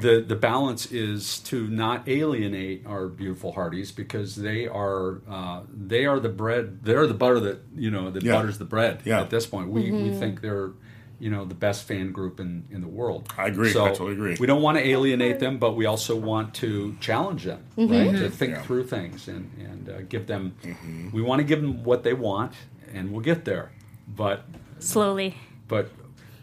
[0.00, 6.06] The the balance is to not alienate our beautiful Hearties because they are uh, they
[6.06, 8.34] are the bread they're the butter that you know that Yeah.
[8.36, 9.02] butters the bread.
[9.04, 9.20] Yeah.
[9.22, 10.70] At this point, we, we think they're
[11.18, 13.28] you know the best fan group in, in the world.
[13.36, 13.72] I agree.
[13.72, 14.36] So I totally agree.
[14.40, 18.10] We don't want to alienate them, but we also want to challenge them, right?
[18.16, 18.62] To think Yeah.
[18.62, 20.54] through things and and uh, give them.
[20.62, 21.10] Mm-hmm.
[21.12, 22.52] We want to give them what they want,
[22.94, 23.70] and we'll get there.
[24.08, 24.44] But
[24.78, 25.36] slowly.
[25.68, 25.90] but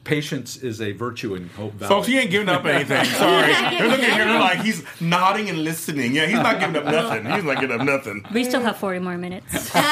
[0.08, 1.90] patience is a virtue in Hope Valley.
[1.90, 3.04] Folks, he ain't giving up anything.
[3.24, 3.52] Sorry.
[3.52, 6.16] They're looking here they're like he's nodding and listening.
[6.16, 7.26] Yeah, he's not giving up nothing.
[7.26, 8.26] He's not giving up nothing.
[8.34, 9.72] We still have 40 more minutes.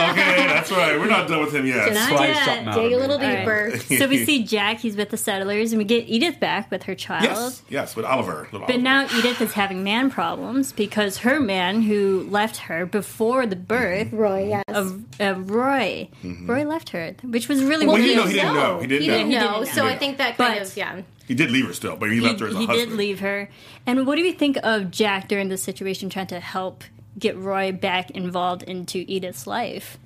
[0.00, 0.98] Okay, that's right.
[0.98, 1.92] We're not done with him yet.
[1.92, 2.44] Not Pry yet.
[2.44, 3.72] something out Dig a little All right.
[3.72, 3.78] deeper.
[3.98, 6.94] so we see Jack, he's with the settlers, and we get Edith back with her
[6.94, 7.24] child.
[7.24, 8.48] Yes, yes, with Oliver.
[8.52, 8.82] little But Oliver.
[8.82, 14.12] now Edith is having man problems because her man, who left her before the birth
[14.12, 14.64] Roy, yes.
[14.68, 16.46] of, of Roy, mm-hmm.
[16.50, 18.08] Roy left her, which was really Well, weird.
[18.08, 18.30] he didn't know.
[18.30, 18.78] He didn't know.
[18.80, 19.16] He didn't He know.
[19.16, 19.59] didn't know.
[19.60, 19.90] Didn't So know.
[19.90, 21.02] I think that kind But- of yeah.
[21.26, 22.80] He did leave her still, but he, he, left her as a he husband.
[22.80, 23.48] He did leave her.
[23.86, 26.82] And what do you think of Jack during this situation, trying to help
[27.16, 29.96] get Roy back involved into Edith's life?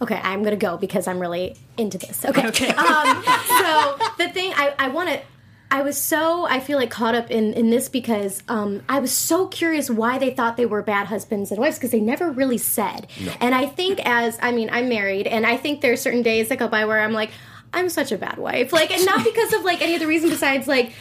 [0.00, 2.24] Okay, I'm gonna go because I'm really into this.
[2.24, 2.72] Okay.
[2.76, 5.20] Um, so the thing I, I want to.
[5.70, 9.10] I was so I feel like caught up in in this because um, I was
[9.12, 12.58] so curious why they thought they were bad husbands and wives because they never really
[12.58, 13.06] said.
[13.40, 16.58] And I think as I mean I'm married and I think there's certain days that
[16.58, 17.30] go by where I'm like
[17.74, 18.72] I'm such a bad wife.
[18.72, 20.92] Like and not because of like any other reason besides like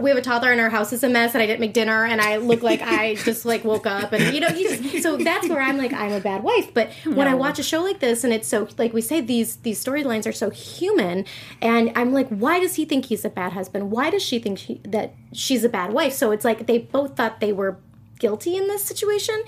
[0.00, 2.04] we have a toddler and our house is a mess and I didn't make dinner
[2.04, 5.16] and I look like I just like woke up and you know you just, so
[5.16, 6.72] that's where I'm like I'm a bad wife.
[6.72, 9.56] But when I watch a show like this and it's so like we say these
[9.56, 11.24] these storylines are so human
[11.60, 13.90] and I'm like why does he think he's a bad husband?
[13.90, 16.12] Why does she think she, that she's a bad wife?
[16.12, 17.78] So it's like they both thought they were
[18.18, 19.42] guilty in this situation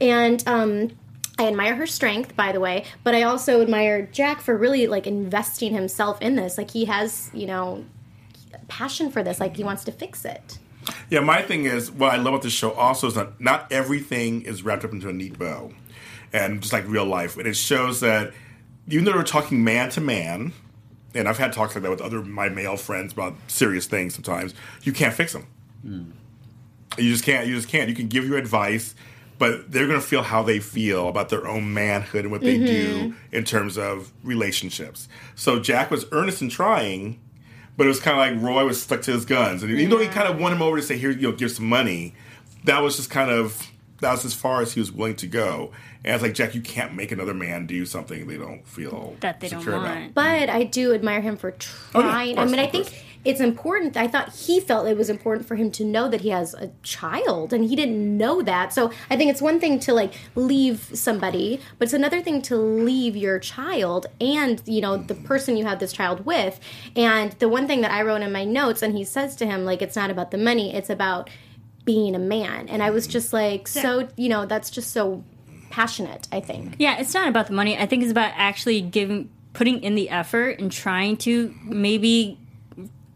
[0.00, 0.90] and um
[1.40, 5.06] I admire her strength, by the way, but I also admire Jack for really like
[5.06, 6.58] investing himself in this.
[6.58, 7.86] Like he has, you know,
[8.68, 9.40] passion for this.
[9.40, 10.58] Like he wants to fix it.
[11.08, 14.42] Yeah, my thing is what I love about this show also is that not everything
[14.42, 15.72] is wrapped up into a neat bow,
[16.30, 18.32] and just like real life, and it shows that
[18.88, 20.52] even though we're talking man to man,
[21.14, 24.14] and I've had talks like that with other my male friends about serious things.
[24.14, 25.46] Sometimes you can't fix them.
[25.82, 26.10] Hmm.
[26.98, 27.46] You just can't.
[27.46, 27.88] You just can't.
[27.88, 28.94] You can give your advice,
[29.40, 32.58] but they're going to feel how they feel about their own manhood and what they
[32.58, 33.34] do mm-hmm.
[33.34, 35.08] in terms of relationships.
[35.34, 37.18] So Jack was earnest in trying,
[37.78, 39.98] but it was kind of like Roy was stuck to his guns, and even though
[39.98, 42.14] he kind of won him over to say, "Here, you know, give some money,"
[42.64, 43.66] that was just kind of
[44.00, 45.72] that was as far as he was willing to go.
[46.04, 49.40] And it's like Jack, you can't make another man do something they don't feel That
[49.40, 49.96] they don't secure about.
[49.96, 50.14] want.
[50.14, 51.54] But I do admire him for
[51.94, 52.36] Oh, yeah, trying.
[52.36, 53.00] course, I mean, I think course.
[53.24, 53.96] It's important.
[53.96, 56.70] I thought he felt it was important for him to know that he has a
[56.82, 58.72] child, and he didn't know that.
[58.72, 62.56] So I think it's one thing to like leave somebody, but it's another thing to
[62.56, 66.58] leave your child and you know the person you have this child with.
[66.96, 69.64] And the one thing that I wrote in my notes, and he says to him
[69.64, 71.28] like, "It's not about the money; it's about."
[71.86, 75.24] being a man and i was just like so you know that's just so
[75.70, 77.76] passionate i think Yeah, it's not about the money.
[77.76, 82.38] I think it's about actually giving, putting in the effort and trying to maybe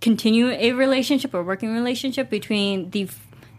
[0.05, 3.09] continue a relationship or working relationship between the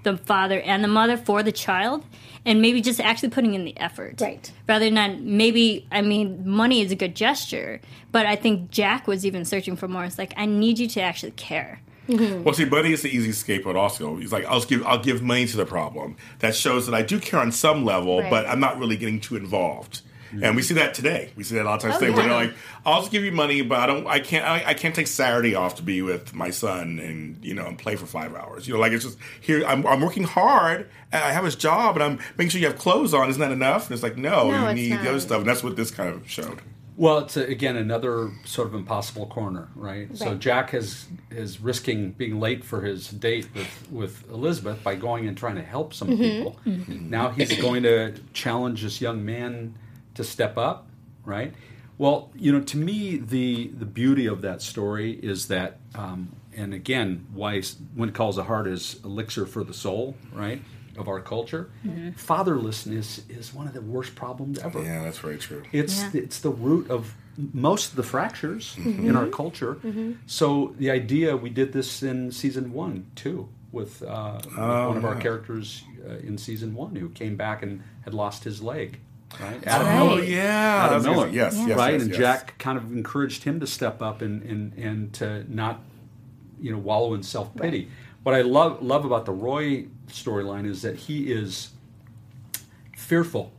[0.03, 2.05] the father and the mother for the child,
[2.45, 4.51] and maybe just actually putting in the effort, Right.
[4.69, 7.81] Rather than maybe, I mean, money is a good gesture,
[8.11, 10.05] but I think Jack was even searching for more.
[10.05, 11.81] It's like I need you to actually care.
[12.07, 12.43] Mm-hmm.
[12.43, 13.75] Well, see, Buddy is the easy scapegoat.
[13.75, 16.17] Also, he's like, I'll give I'll give money to the problem.
[16.37, 18.29] That shows that I do care on some level, Right.
[18.29, 20.01] but I'm not really getting too involved.
[20.27, 20.43] Mm-hmm.
[20.43, 21.31] And we see that today.
[21.35, 22.53] We see that a lot of times oh, today, where they're like,
[22.85, 24.07] "I'll just give you money, but I don't.
[24.07, 24.45] I can't.
[24.45, 27.77] I, I can't take Saturday off to be with my son and you know and
[27.77, 28.67] play for five hours.
[28.67, 29.65] You know, like it's just here.
[29.65, 30.89] I'm, I'm working hard.
[31.11, 33.29] and I have his job, and I'm making sure you have clothes on.
[33.29, 33.87] Isn't that enough?
[33.87, 35.39] And it's like, no, No, you it's need the other stuff.
[35.39, 36.61] And that's what this kind of showed.
[36.97, 40.15] Well, it's a, again another sort of impossible corner, right?
[40.17, 45.27] So Jack is is risking being late for his date with with Elizabeth by going
[45.27, 46.21] and trying to help some mm-hmm.
[46.21, 46.59] people.
[46.65, 47.09] Mm-hmm.
[47.09, 49.75] Now he's going to challenge this young man
[50.15, 50.87] to step up,
[51.23, 51.53] right?
[51.97, 56.73] Well, you know, to me, the the beauty of that story is that, um, and
[56.73, 60.61] again, why s- when it calls a heart is elixir for the soul, right?
[60.97, 61.69] Of our culture,
[62.17, 64.81] fatherlessness is one of the worst problems ever.
[64.83, 65.63] Yeah, that's very true.
[65.71, 66.09] It's Yeah.
[66.23, 67.15] it's the root of
[67.53, 69.77] most of the fractures in our culture.
[70.25, 74.55] So the idea we did this in season one too with, uh, with
[74.89, 78.61] one of our characters uh, in season one who came back and had lost his
[78.61, 78.99] leg.
[79.39, 79.99] Right, Adam right.
[79.99, 80.23] Oh Miller.
[80.23, 81.27] yeah, Adam that's Miller.
[81.29, 82.19] Yes, yes, right, yes, and yes.
[82.19, 85.81] Jack kind of encouraged him to step up and and, and to not,
[86.59, 87.89] you know, wallow in self pity.
[88.23, 91.69] What I love love about the Roy storyline is that he is
[92.95, 93.51] fearful.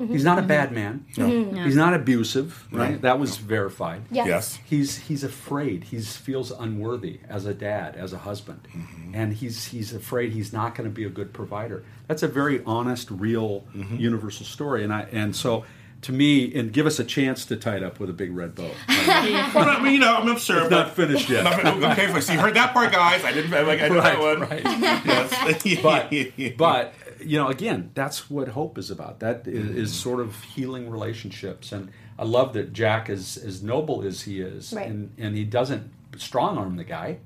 [0.00, 0.12] Mm-hmm.
[0.12, 0.48] He's not a mm-hmm.
[0.48, 1.04] bad man.
[1.18, 1.64] No, mm-hmm.
[1.64, 3.00] He's not abusive, right?
[3.02, 4.02] That was verified.
[4.10, 4.26] Yes.
[4.26, 4.58] Yes.
[4.64, 5.84] He's he's afraid.
[5.84, 8.66] He feels unworthy as a dad, as a husband,
[9.12, 11.84] and he's he's afraid he's not going to be a good provider.
[12.08, 15.64] That's a very honest, real, universal story, and I and so
[16.02, 18.54] to me, and give us a chance to tie it up with a big red
[18.54, 18.70] bow.
[19.52, 20.62] Well, I mean, you know, I'm not sure.
[20.62, 21.44] It's not finished yet.
[21.66, 22.20] okay.
[22.20, 23.24] So you heard that part, guys.
[23.24, 23.50] I didn't.
[23.50, 24.40] Like, I know that one.
[24.40, 24.62] right.
[25.04, 25.82] Yes.
[25.82, 26.12] but
[26.56, 30.88] but you know again that's what hope is about that is, is sort of healing
[30.90, 34.86] relationships and i love that jack is as noble as he is Right.
[34.88, 37.18] and and he doesn't strong arm the guy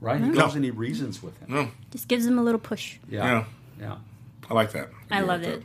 [0.00, 2.98] right he goes and he reasons with him Just gives him a little push.
[3.08, 3.44] yeah
[3.80, 3.96] yeah,
[4.50, 4.88] I like that.
[5.10, 5.54] I like loved that.
[5.58, 5.62] it.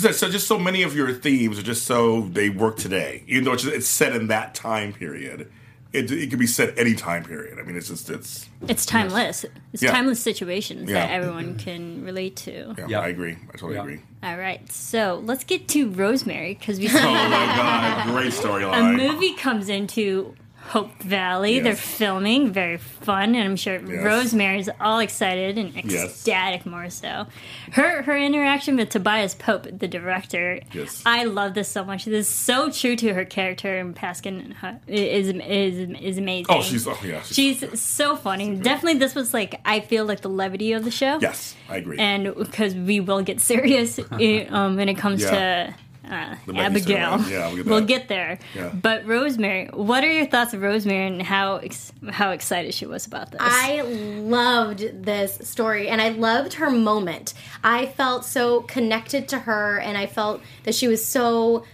[0.00, 3.44] So, so just so many of your themes are just so they work today, even
[3.44, 5.50] though it's, it's set in that time period.
[5.92, 7.58] It, it could be set any time period.
[7.58, 8.48] I mean, it's just it's.
[8.68, 9.44] It's timeless.
[9.72, 9.90] It's Yeah.
[9.90, 11.06] timeless situations Yeah.
[11.06, 12.74] that everyone can relate to.
[12.78, 13.00] Yeah, Yeah.
[13.00, 13.32] I agree.
[13.48, 13.82] I totally Yeah.
[13.82, 14.00] agree.
[14.22, 18.94] All right, so let's get to Rosemary because we see Oh my god, great storyline.
[18.94, 20.34] a movie comes into
[20.70, 21.54] Hope Valley.
[21.56, 21.64] Yes.
[21.64, 24.04] They're filming, very fun, and I'm sure Yes.
[24.04, 26.04] Rosemary's all excited and Yes.
[26.04, 27.26] ecstatic more so.
[27.72, 31.02] Her her interaction with Tobias Pope, the director, Yes.
[31.04, 32.04] I love this so much.
[32.04, 34.54] This is so true to her character, and Pascale
[34.86, 36.46] is is is amazing.
[36.48, 37.20] Oh, she's oh yeah.
[37.22, 38.54] She's, She's so funny.
[38.54, 41.18] Definitely, this was like I feel like the levity of the show.
[41.20, 41.98] yes, I agree.
[41.98, 45.30] and because we will get serious i- um, when it comes Yeah.
[45.30, 45.74] to
[46.10, 47.08] uh, The Becky Abigail.
[47.18, 47.30] storyline.
[47.30, 48.38] Yeah, we'll get we'll get there.
[48.54, 48.70] Yeah.
[48.74, 53.06] But Rosemary, what are your thoughts of Rosemary and how ex- how excited she was
[53.06, 53.40] about this?
[53.42, 57.34] I loved this story and I loved her moment.
[57.62, 61.64] I felt so connected to her and I felt that she was so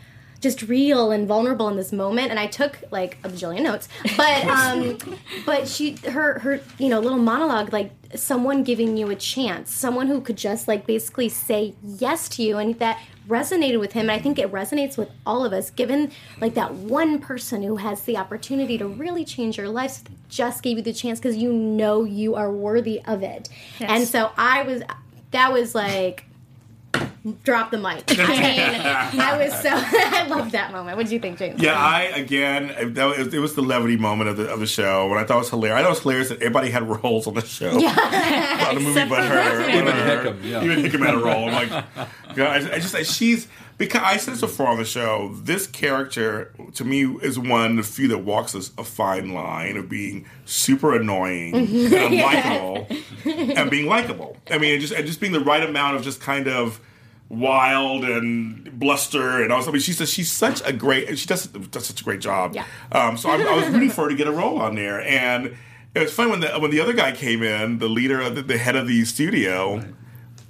[0.40, 2.30] just real and vulnerable in this moment.
[2.30, 4.98] And I took like a bajillion notes, but um,
[5.44, 10.06] but she her her you know little monologue like someone giving you a chance, someone
[10.06, 14.12] who could just like basically say yes to you, and that resonated with him and
[14.12, 16.10] i think it resonates with all of us given
[16.40, 20.62] like that one person who has the opportunity to really change your life so just
[20.62, 23.48] gave you the chance because you know you are worthy of it.
[23.80, 24.82] And so i was
[25.30, 26.25] that was like
[27.42, 31.18] drop the mic i mean i was so i love that moment what did you
[31.18, 34.60] think james Yeah, I again, that was, it was the levity moment of the of
[34.60, 35.06] the show.
[35.08, 35.78] What I thought it was hilarious.
[35.78, 37.76] I thought it was hilarious that everybody had roles on the show.
[37.78, 39.66] Yeah, on the movie, Except but her, Rosemary.
[39.66, 40.24] but Even her.
[40.24, 40.62] Hickam, yeah.
[40.64, 41.48] even Hickam had a role.
[41.48, 41.84] I'm like,
[42.36, 45.34] God, I, I just she's because I said this before on the show.
[45.34, 49.76] This character to me is one of the few that walks a, a fine line
[49.76, 54.36] of being super annoying and unlikable, and being likable.
[54.50, 56.80] I mean, and just and just being the right amount of just kind of
[57.28, 59.70] wild and bluster and also.
[59.70, 61.18] I mean, she says she's such a great.
[61.18, 62.54] She does does such a great job.
[62.54, 62.64] Yeah.
[62.92, 65.56] Um, so I, I was rooting for her to get a role on there, and
[65.94, 68.42] it was fun when the when the other guy came in, the leader, of the,
[68.42, 69.82] the head of the studio.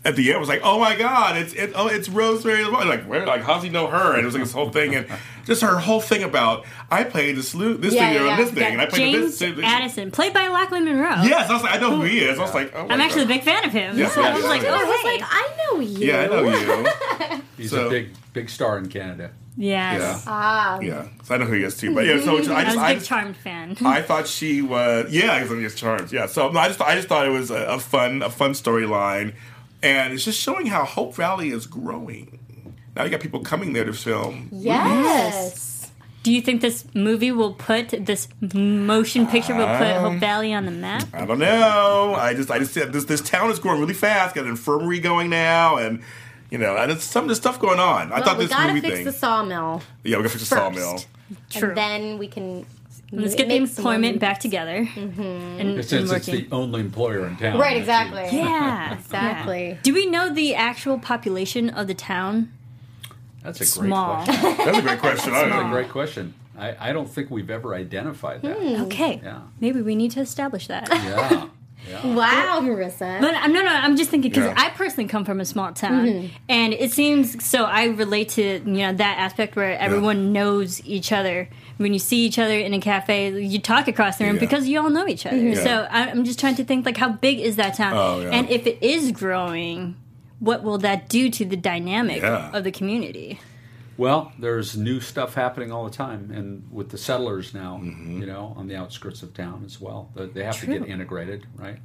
[0.07, 2.87] At the end, was like, "Oh my God, it's it, oh, it's Rosemary." LeBron.
[2.87, 4.13] Like, where, like, how's he know her?
[4.15, 5.07] And it was like this whole thing, and
[5.45, 8.53] just her whole thing about I played this lu- this Yeah, thing yeah, and this
[8.55, 8.63] yeah.
[8.63, 9.57] thing, and I played James this.
[9.57, 11.23] this Addison, played by Lachlan Monroe.
[11.25, 12.39] Yes, I was like, I know who he is.
[12.39, 13.99] I was like, oh I'm actually a big fan of him.
[13.99, 14.69] Yeah, so I was yeah, like, yeah.
[14.73, 15.19] i oh, was hey.
[15.19, 17.43] like i know you Yeah, I know you.
[17.57, 19.31] He's So- a big big star in Canada.
[19.57, 20.01] yes.
[20.01, 21.09] Yeah, ah yeah.
[21.25, 21.95] So I know who he is too.
[21.95, 23.77] But yeah, so I I just, was a I big just, Charmed fan.
[23.85, 26.13] I thought she was yeah, because I'm just charmed.
[26.13, 28.53] Yeah, so no, I just I just thought it was a, a fun a fun
[28.53, 29.35] storyline,
[29.87, 32.39] and it's just showing how Hope Valley is growing.
[32.95, 34.49] Now you got people coming there to film.
[34.53, 35.91] yes
[36.23, 40.53] Do you think this movie will put this motion picture will put Um, Hope Valley
[40.53, 41.05] on the map?
[41.15, 42.15] I don't know.
[42.19, 44.35] I just I just said this this town is growing really fast.
[44.35, 46.03] Got an infirmary going now, and
[46.51, 48.13] you know, and it's some of the stuff going on.
[48.13, 49.05] I thought well, thought we this gotta movie fix thing.
[49.05, 50.77] the sawmill yeah, we got to fix the first.
[50.79, 51.01] sawmill.
[51.51, 51.69] True.
[51.71, 52.65] and then we can
[53.13, 54.21] Let's get the make some more employment movies.
[54.21, 54.85] back together.
[54.85, 55.21] Mm-hmm.
[55.23, 57.59] And, Since and it's the only employer in town.
[57.59, 59.69] right that's exactly yeah, Exactly.
[59.71, 59.77] yeah.
[59.83, 62.53] Do we know the actual population of the town?
[63.43, 64.25] That's a great Small.
[64.25, 64.57] question.
[64.57, 65.33] That's a great question.
[65.35, 66.35] I don't That's a great question.
[66.59, 68.57] I, I don't think we've ever identified that.
[68.59, 68.83] Hmm.
[68.85, 69.43] Okay, Yeah.
[69.61, 70.89] maybe we need to establish that.
[70.91, 71.49] Yeah.
[72.05, 73.69] wow marissa But I'm no, no.
[73.71, 74.55] I'm just thinking because Yeah.
[74.57, 76.27] I personally come from a small town, Mm-hmm.
[76.49, 77.65] and it seems so.
[77.65, 81.49] I relate to you know that aspect where everyone knows each other.
[81.79, 84.41] When you see each other in a cafe, you talk across the room Yeah.
[84.41, 85.37] because you all know each other.
[85.37, 85.53] Mm-hmm.
[85.59, 85.65] Yeah.
[85.65, 88.31] So I- I'm just trying to think like how big is that town, Oh, yeah.
[88.31, 89.95] and if it is growing,
[90.41, 92.51] what will that do to the dynamic Yeah.
[92.57, 93.39] of the community?
[93.99, 98.21] Well, there's new stuff happening all the time, and with the settlers now, Mm-hmm.
[98.21, 101.47] you know, on the outskirts of town as well, they they have to get integrated,
[101.57, 101.79] right?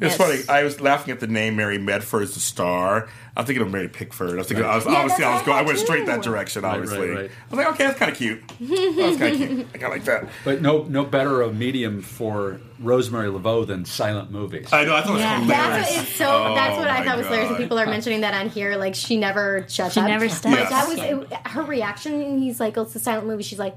[0.00, 0.16] It's Yes.
[0.16, 0.40] funny.
[0.48, 3.08] I was laughing at the name Mary Medford as the star.
[3.36, 4.30] I'm thinking of Mary Pickford.
[4.30, 5.58] I was thinking, I was, Yeah, obviously, I was going.
[5.58, 6.64] I went thought straight that direction.
[6.64, 7.30] Obviously, right, right.
[7.30, 8.42] I was like, okay, that's kind of cute.
[8.60, 9.66] That's kind of cute.
[9.74, 10.28] I kind of like that.
[10.44, 14.68] But no, no better a medium for Rosemary LeVeaux than silent movies.
[14.72, 14.96] I know.
[14.96, 15.48] I thought it was hilarious.
[15.48, 16.26] That's what it's so.
[16.26, 17.48] Oh, that's what I my thought was hilarious.
[17.50, 18.76] And people are mentioning that on here.
[18.76, 20.08] Like she never shuts She up.
[20.08, 20.70] never Like, stops.
[20.70, 22.38] that was it, her reaction.
[22.38, 23.76] He's like, "Oh, it's a silent movie." She's like,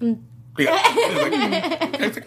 [0.00, 0.20] mm.
[0.58, 0.76] Yeah.
[0.84, 2.00] It's like, mm.
[2.00, 2.26] it's like,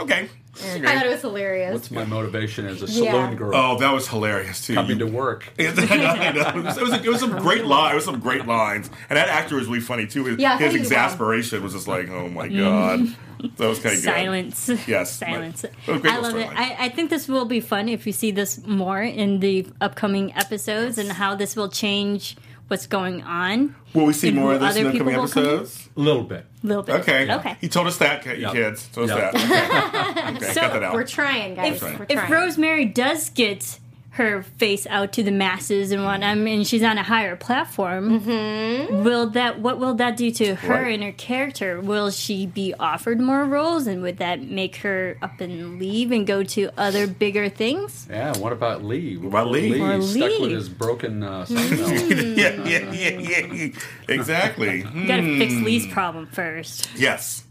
[0.57, 0.85] okay.
[0.85, 1.73] I thought it was hilarious.
[1.73, 3.33] What's my motivation as a saloon Yeah.
[3.35, 4.75] girl Oh, that was hilarious too.
[4.75, 5.51] coming You- to work?
[5.59, 6.41] I know, I know.
[6.59, 7.91] It was, it was, it was some great line.
[7.93, 10.25] It was some great lines, and that actor was really funny too.
[10.25, 13.47] His, Yeah, his exasperation was just like, oh my god, mm-hmm.
[13.57, 14.09] that was kind of good.
[14.09, 14.69] Silence.
[14.87, 15.61] Yes, Silence.
[15.63, 16.47] but- but a great I love it.
[16.55, 20.33] I, I think this will be fun if we see this more in the upcoming
[20.35, 22.37] episodes and how this will change
[22.73, 23.75] what's going on.
[23.93, 25.49] Will we see more of this other in the people upcoming will come in.
[25.59, 25.89] episodes?
[25.95, 26.43] A little bit.
[26.63, 26.95] A little bit.
[27.01, 27.31] Okay.
[27.31, 27.55] Okay.
[27.61, 28.51] He told us that, you Yep.
[28.53, 28.87] kids.
[28.87, 29.35] Told us that.
[29.35, 30.35] Okay.
[30.37, 30.53] okay.
[30.53, 30.93] So, got that out.
[30.95, 31.75] We're trying, guys.
[31.75, 32.29] If, We're if.
[32.31, 33.77] Rosemary does get
[34.13, 39.03] her face out to the masses and whatnot, and she's on a higher platform, Mm-hmm.
[39.03, 40.93] will that what will that do to her Right.
[40.93, 41.81] and her character?
[41.81, 46.27] Will she be offered more roles, and would that make her up and leave and
[46.27, 48.05] go to other bigger things?
[48.07, 48.37] Yeah.
[48.37, 49.17] What about Lee?
[49.17, 49.81] What about Lee?
[49.81, 50.41] Or stuck Lee.
[50.41, 51.91] with his broken uh, sawmill.
[52.37, 53.67] yeah, yeah, yeah, yeah, yeah.
[54.09, 54.85] Exactly.
[54.93, 55.63] You gotta fix Hmm.
[55.63, 56.87] Lee's problem first.
[56.95, 57.45] Yes.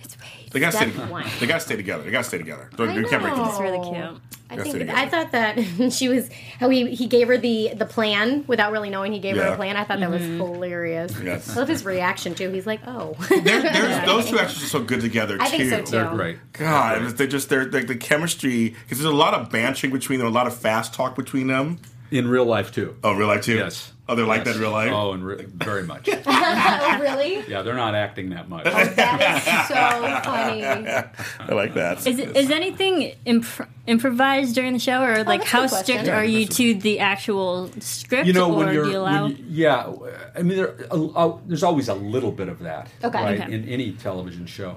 [0.00, 0.50] It's wait.
[0.50, 0.88] They gotta stay.
[0.90, 1.24] One.
[1.38, 2.02] They gotta stay together.
[2.02, 2.68] They gotta stay together.
[2.76, 3.44] Don't, I can't break know.
[3.44, 3.48] them.
[3.48, 4.20] It's really cute.
[4.54, 6.28] I Yes, think there I thought that she was
[6.60, 9.52] how he he gave her the the plan without really knowing he gave her Yeah.
[9.52, 9.76] a plan.
[9.76, 10.38] I thought that was mm-hmm.
[10.38, 11.14] hilarious.
[11.22, 11.50] Yes.
[11.50, 12.50] I love his reaction too.
[12.50, 15.56] He's like, "Oh, They're, they're, those two actors are so good together I too.
[15.68, 15.90] think so, too.
[15.90, 16.38] They're great.
[16.52, 20.28] God, they're just they're like the chemistry because there's a lot of bantering between them,
[20.28, 21.78] a lot of fast talk between them.
[22.14, 22.96] In real life too.
[23.02, 23.56] Oh, real life too.
[23.56, 23.90] Yes.
[24.08, 24.92] Oh, they're like that in real life.
[24.92, 26.08] Oh, and re- very much.
[26.26, 27.42] oh, really?
[27.48, 28.64] Yeah, they're not acting that much.
[28.64, 30.62] That is so funny.
[30.64, 32.06] I like that.
[32.06, 36.18] Is, is anything imp- improvised during the show, or like that's a how strict Yeah,
[36.18, 39.22] are you to the actual script, You know, or when you're, do you allow?
[39.24, 39.90] when you- yeah,
[40.36, 43.22] I mean, there, uh, uh, there's always a little bit of that, Okay.
[43.22, 43.52] right, Okay.
[43.54, 44.76] in any television show.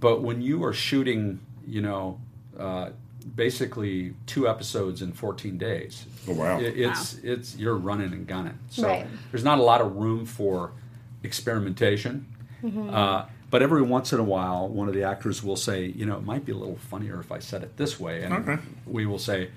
[0.00, 2.18] But when you are shooting, you know,
[2.58, 2.90] uh,
[3.22, 6.58] basically two episodes in 14 days, Oh, wow.
[6.60, 8.58] it- it's it's you're running and gunning.
[8.70, 9.06] So Right.
[9.30, 10.72] there's not a lot of room for
[11.22, 12.26] experimentation.
[12.64, 16.16] Uh, but every once in a while, one of the actors will say, you know,
[16.16, 18.58] it might be a little funnier if I said it this way, and Okay.
[18.86, 19.48] we will say,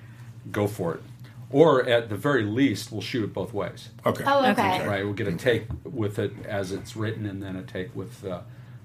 [0.50, 1.02] go for it.
[1.50, 3.90] Or at the very least, we'll shoot it both ways.
[4.04, 4.24] Okay.
[4.26, 4.86] Oh, okay.
[4.86, 8.24] Right, we'll get a take with it as it's written, and then a take with
[8.24, 8.40] uh,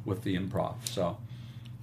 [0.05, 0.75] with the improv.
[0.85, 1.17] So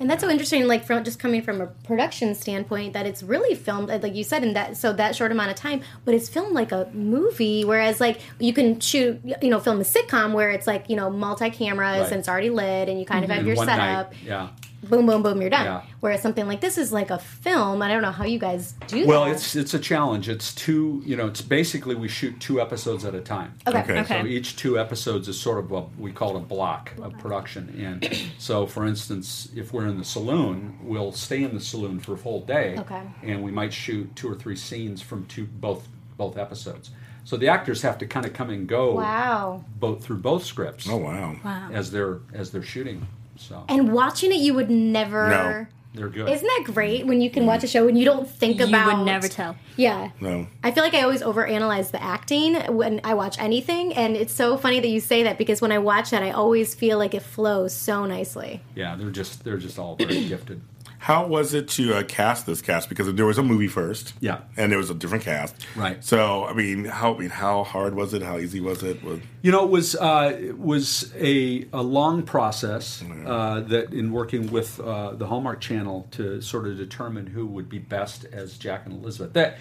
[0.00, 3.56] And that's so interesting, like from just coming from a production standpoint, that it's really
[3.56, 6.52] filmed, like you said, in that so that short amount of time, but it's filmed
[6.54, 7.64] like a movie.
[7.64, 11.10] Whereas, like you can shoot, you know, film a sitcom where it's like you know
[11.10, 12.12] multi cameras Right.
[12.12, 13.38] and it's already lit, and you kind of mm-hmm.
[13.38, 14.12] have your setup.
[14.12, 14.48] night, yeah.
[14.84, 15.64] Boom, boom, boom, you're done.
[15.64, 15.82] Yeah.
[16.00, 17.82] Whereas something like this is like a film.
[17.82, 19.32] I don't know how you guys do Well, that.
[19.32, 20.28] it's it's a challenge.
[20.28, 23.54] It's two, you know, it's basically we shoot two episodes at a time.
[23.66, 23.80] okay.
[23.80, 23.98] Okay.
[24.00, 24.20] Okay.
[24.22, 27.74] So each two episodes is sort of what we call a block of production.
[27.78, 28.08] And
[28.38, 32.18] so, for instance, if we're in the saloon, we'll stay in the saloon for a
[32.18, 32.76] full day.
[32.78, 33.02] Okay.
[33.24, 36.90] And we might shoot two or three scenes from two both both episodes.
[37.24, 39.64] So the actors have to kind of come and go Wow.
[39.78, 41.36] both through both scripts Oh, wow.
[41.44, 41.68] wow.
[41.72, 43.06] as they're as they're shooting.
[43.38, 45.28] So And watching it, you would never.
[45.30, 45.66] No.
[45.94, 46.28] they're good.
[46.28, 48.68] Isn't that great when you can watch a show and you don't think about?
[48.68, 48.98] you about?
[48.98, 49.56] would never tell.
[49.76, 50.10] Yeah.
[50.20, 50.46] No.
[50.62, 54.56] I feel like I always overanalyze the acting when I watch anything, and it's so
[54.56, 57.22] funny that you say that because when I watch that, I always feel like it
[57.22, 58.60] flows so nicely.
[58.74, 60.60] yeah, they're just they're just all very gifted.
[61.00, 62.88] How was it to uh, cast this cast?
[62.88, 64.40] Because there was a movie first, Yeah.
[64.56, 66.02] and there was a different cast, Right.
[66.04, 68.22] So, I mean, how I mean, how hard was it?
[68.22, 69.02] How easy was it?
[69.04, 74.10] Was, You know, it was uh, it was a, a long process uh, that in
[74.12, 78.58] working with uh, the Hallmark Channel to sort of determine who would be best as
[78.58, 79.32] Jack and Elizabeth.
[79.34, 79.58] That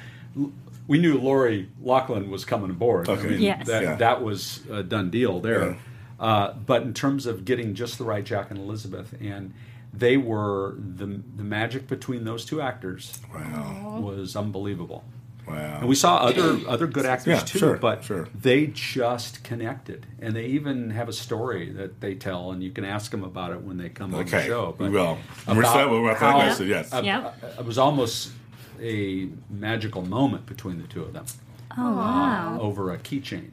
[0.87, 3.09] we knew Lori Loughlin was coming aboard.
[3.09, 3.21] Okay.
[3.21, 3.67] I mean, Yes.
[3.67, 3.95] that Yeah.
[3.95, 5.71] that was a done deal there.
[5.71, 5.75] Yeah.
[6.19, 9.53] Uh, but in terms of getting just the right Jack and Elizabeth, and
[9.93, 15.03] they were the the magic between those two actors wow, was unbelievable.
[15.47, 15.77] wow.
[15.79, 18.27] And we saw other other good actors Yeah, too, sure, but sure.
[18.39, 22.85] they just connected, and they even have a story that they tell, and you can
[22.85, 24.75] ask them about it when they come on the Okay, show.
[24.77, 25.17] we will.
[25.47, 26.93] We're about excited about that how- question, yes.
[26.93, 27.43] uh, Yep.
[27.43, 28.31] uh, It was almost
[28.81, 31.25] a magical moment between the two of them
[31.77, 32.59] Oh wow.
[32.61, 33.49] over a keychain.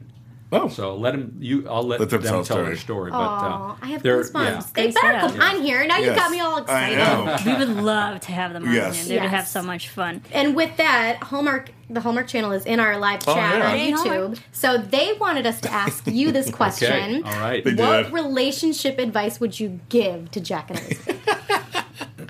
[0.51, 1.35] Oh, So let them.
[1.39, 3.09] You, I'll let, Let them them, tell tell their story.
[3.09, 3.11] story.
[3.11, 4.33] But uh, I have they're- goosebumps.
[4.45, 4.61] yeah.
[4.73, 5.27] They Thanks, better yeah.
[5.27, 5.85] come on here.
[5.87, 6.15] Now you Yes.
[6.17, 6.97] got me all I excited.
[6.97, 7.37] know.
[7.45, 8.73] We would love to have them on.
[8.73, 8.95] Yes.
[8.97, 9.07] Yes.
[9.07, 10.21] They would have so much fun.
[10.31, 13.71] And with that, Hallmark, the Hallmark Channel is in our live Oh, chat yeah.
[13.71, 14.11] on YouTube.
[14.17, 14.39] Hallmark.
[14.51, 17.17] So they wanted us to ask you this question.
[17.25, 17.29] Okay.
[17.35, 17.63] All right.
[17.63, 18.13] They What did.
[18.13, 21.21] relationship advice would you give to Jack and Elizabeth?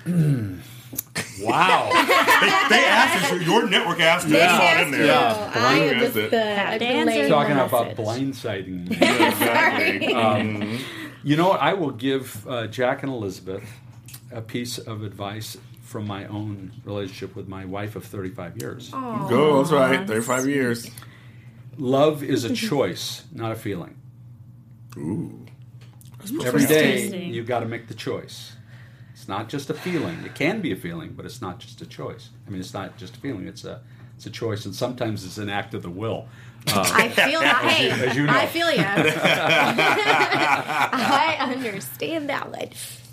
[1.42, 1.90] Wow.
[2.70, 3.42] they asked us.
[3.46, 4.32] Your network asked us.
[4.32, 5.02] They It's not asked in there.
[5.02, 5.08] you.
[5.08, 5.52] Yeah.
[5.56, 7.12] I am Blame just the, Have the answer.
[7.14, 8.90] lame Talking about blindsiding.
[8.90, 8.96] me.
[8.96, 10.14] Exactly.
[10.14, 10.80] Um,
[11.24, 11.60] You know what?
[11.62, 13.64] I will give uh, Jack and Elizabeth
[14.32, 18.90] a piece of advice from my own relationship with my wife of 35 years.
[18.90, 19.58] Go.
[19.64, 20.08] That's right.
[20.08, 20.90] Thirty-five years.
[21.78, 23.96] Love is a choice, not a feeling.
[24.98, 25.46] Ooh.
[26.44, 28.54] Every day, you've got to make the choice.
[29.26, 30.20] It's not just a feeling.
[30.24, 32.30] It can be a feeling, but it's not just a choice.
[32.46, 33.48] I mean, it's not just a feeling.
[33.48, 33.82] It's a
[34.16, 36.28] it's a choice, and sometimes it's an act of the will.
[36.68, 37.64] Uh, I feel that.
[37.66, 38.34] Hey, as you know.
[38.34, 38.84] I feel you.
[39.98, 42.70] I understand that one.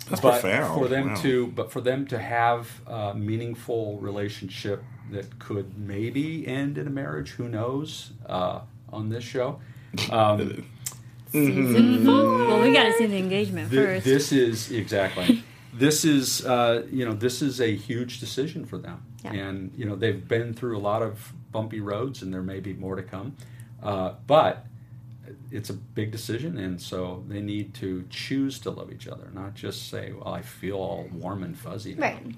[0.07, 0.79] That's but profound.
[0.79, 1.21] for them Wow.
[1.23, 6.91] to but for them to have a meaningful relationship that could maybe end in a
[6.91, 8.59] marriage who knows uh,
[8.91, 9.59] on this show
[10.11, 10.63] um,
[11.33, 14.05] Well, we got to see the engagement thi- first.
[14.05, 15.43] this is exactly
[15.73, 19.33] this is uh, you know this is a huge decision for them Yeah.
[19.33, 22.73] and you know they've been through a lot of bumpy roads and there may be
[22.73, 23.35] more to come
[23.81, 24.65] uh, but
[25.51, 29.53] it's a big decision and so they need to choose to love each other not
[29.55, 32.01] just say well i feel all warm and fuzzy now.
[32.07, 32.35] Right.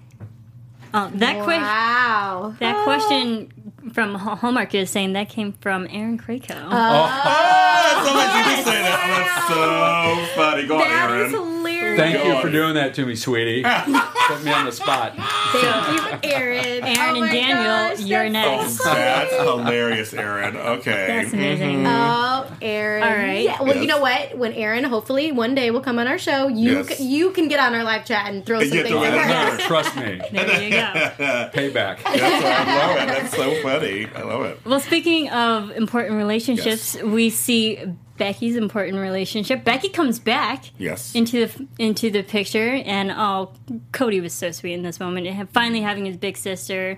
[0.94, 1.62] Oh, that question.
[1.64, 2.56] Wow.
[2.60, 3.52] That question
[3.92, 6.54] from Hallmark is saying that came from Aaron Krakow.
[6.56, 9.00] Ah, somebody did say that.
[9.12, 10.68] I'm so funny.
[10.68, 11.64] Go on, That is Aaron.
[11.96, 12.22] Hilarious.
[12.24, 13.64] Thank you for doing that to me, sweetie.
[14.28, 15.14] Put me on the spot.
[15.16, 16.84] Thank you, Aaron.
[16.84, 18.78] Aaron Oh and Daniel, gosh, you're next.
[18.78, 20.58] so oh, That's hilarious, Aaron.
[20.58, 21.06] Okay.
[21.08, 21.38] That's mm-hmm.
[21.38, 21.88] amazing.
[21.88, 23.04] Oh, Aaron.
[23.04, 23.44] All right.
[23.44, 23.62] Yeah.
[23.62, 24.38] Well, you know what?
[24.38, 26.98] When Aaron hopefully one day will come on our show, you Yes.
[26.98, 29.14] c- you can get on our live chat and throw some Yeah, things throw in
[29.14, 29.58] it in there.
[29.58, 29.68] there.
[29.68, 30.22] Trust me.
[30.32, 30.78] There you go.
[31.54, 32.02] Payback.
[32.04, 33.08] That's I love it.
[33.08, 34.08] That's so funny.
[34.16, 34.60] I love it.
[34.66, 37.80] Well, speaking of important relationships, we see
[38.18, 39.64] Becky's important relationship.
[39.64, 41.14] Becky comes back Yes.
[41.16, 43.52] into the into the picture, and oh,
[43.92, 45.28] Cody was so sweet in this moment.
[45.28, 46.98] And finally having his big sister,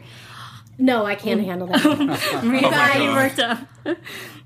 [0.78, 1.84] No, I can't handle that.
[2.44, 3.16] Maria, Oh my Becky God.
[3.16, 3.98] worked up.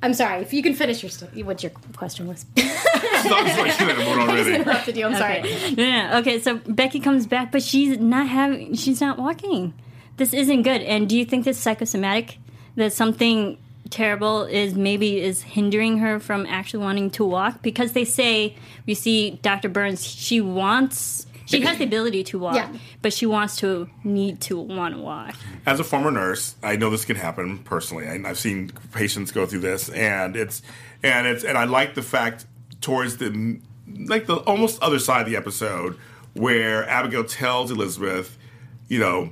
[0.02, 0.42] I'm sorry.
[0.42, 2.46] If you can finish your st- what your question was.
[2.58, 4.54] Stop like you in the mood I already.
[4.56, 5.06] interrupted you.
[5.08, 5.40] I'm sorry.
[5.40, 5.70] Okay.
[5.78, 6.20] Yeah.
[6.20, 6.40] Okay.
[6.40, 8.76] So Becky comes back, but she's not having.
[8.76, 9.74] She's not walking.
[10.18, 10.82] This isn't good.
[10.82, 12.38] And do you think this is psychosomatic?
[12.78, 13.58] That something
[13.92, 17.62] terrible is maybe is hindering her from actually wanting to walk?
[17.62, 19.70] Because they say we see Dr.
[19.70, 20.06] Burns.
[20.06, 21.28] She wants.
[21.46, 22.72] She has the ability to walk, Yeah.
[23.02, 25.36] but she wants to need to want to walk.
[25.66, 28.08] As a former nurse, I know this can happen personally.
[28.08, 30.62] I, I've seen patients go through this, and it's
[31.04, 32.46] and it's and I like the fact
[32.80, 33.60] towards the
[34.06, 35.98] like the almost other side of the episode
[36.34, 38.38] where Abigail tells Elizabeth,
[38.88, 39.32] you know,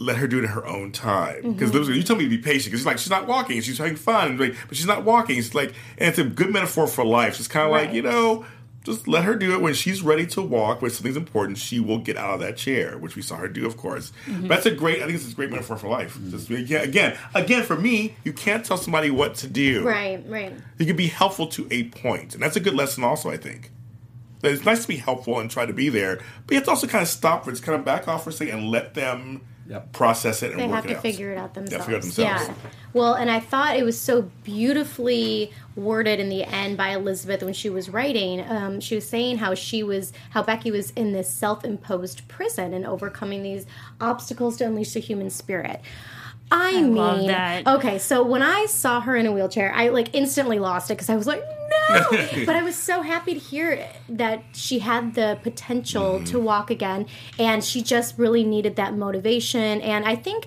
[0.00, 1.52] let her do it in her own time.
[1.52, 1.94] Because Elizabeth, mm-hmm.
[1.94, 2.66] you tell me to be patient.
[2.66, 3.60] Because she's like, she's not walking.
[3.60, 5.38] She's having fun, like, but she's not walking.
[5.38, 7.38] It's like, and it's a good metaphor for life.
[7.38, 8.46] It's kind of like, you know,
[8.82, 10.80] just let her do it when she's ready to walk.
[10.80, 13.66] When something's important, she will get out of that chair, which we saw her do,
[13.66, 14.10] of course.
[14.24, 14.42] Mm-hmm.
[14.42, 15.02] But that's a great.
[15.02, 16.16] I think it's a great metaphor for life.
[16.16, 16.30] Mm-hmm.
[16.30, 19.86] Just, yeah, again, again, for me, you can't tell somebody what to do.
[19.86, 20.24] Right.
[20.26, 20.54] Right.
[20.78, 23.30] You can be helpful to a point, and that's a good lesson, also.
[23.30, 23.70] I think.
[24.40, 26.70] That It's nice to be helpful and try to be there, but you have to
[26.70, 28.94] also kind of stop for just kind of back off for a second and let
[28.94, 29.92] them Yep.
[29.92, 31.02] process it and They work have it to out.
[31.02, 31.84] figure it out themselves.
[31.86, 32.48] figure it out themselves.
[32.48, 32.54] Yeah.
[32.92, 37.52] Well, and I thought it was so beautifully worded in the end by Elizabeth when
[37.54, 38.40] she was writing.
[38.48, 42.84] Um, she was saying how she was, how Becky was in this self-imposed prison and
[42.84, 43.64] overcoming these
[44.00, 45.80] obstacles to unleash the human spirit.
[46.52, 47.64] I, mean, love that.
[47.68, 51.08] okay, so when I saw her in a wheelchair, I like instantly lost it because
[51.08, 51.44] I was like,
[52.46, 56.24] but I was so happy to hear that she had the potential mm-hmm.
[56.24, 57.06] to walk again,
[57.38, 59.80] and she just really needed that motivation.
[59.80, 60.46] And I think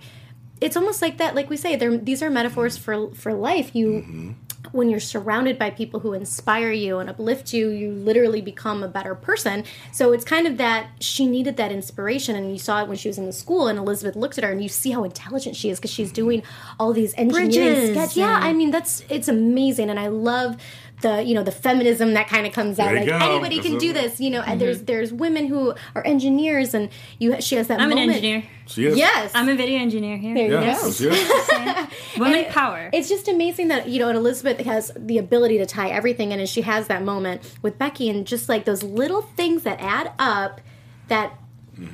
[0.62, 3.76] it's almost like that, like we say, these are metaphors for for life.
[3.76, 3.88] You.
[3.88, 4.32] Mm-hmm.
[4.72, 8.88] When you're surrounded by people who inspire you and uplift you, you literally become a
[8.88, 9.66] better person.
[9.92, 13.08] So it's kind of that she needed that inspiration, and you saw it when she
[13.08, 13.68] was in the school.
[13.68, 16.42] And Elizabeth looked at her, and you see how intelligent she is because she's doing
[16.80, 18.18] all these engineering Bridges, sketches.
[18.18, 18.48] Yeah, yeah.
[18.48, 20.58] I mean that's it's amazing, and I love
[21.04, 22.96] the you know the feminism that kind of comes out.
[22.96, 23.18] Like go.
[23.18, 24.20] anybody can do this.
[24.20, 24.86] You know, and there's mm-hmm.
[24.86, 26.90] there's women who are engineers, and
[27.20, 27.80] you she has that.
[27.80, 28.44] I'm an engineer.
[28.66, 28.98] She is.
[28.98, 30.34] Yes, I'm a video engineer here.
[30.34, 30.92] There you Yeah, go.
[30.92, 31.90] she is.
[32.18, 32.90] Women power.
[32.94, 36.40] It's just amazing that you know, and Elizabeth has the ability to tie everything in,
[36.40, 40.12] and she has that moment with Becky, and just like those little things that add
[40.18, 40.62] up
[41.10, 41.38] that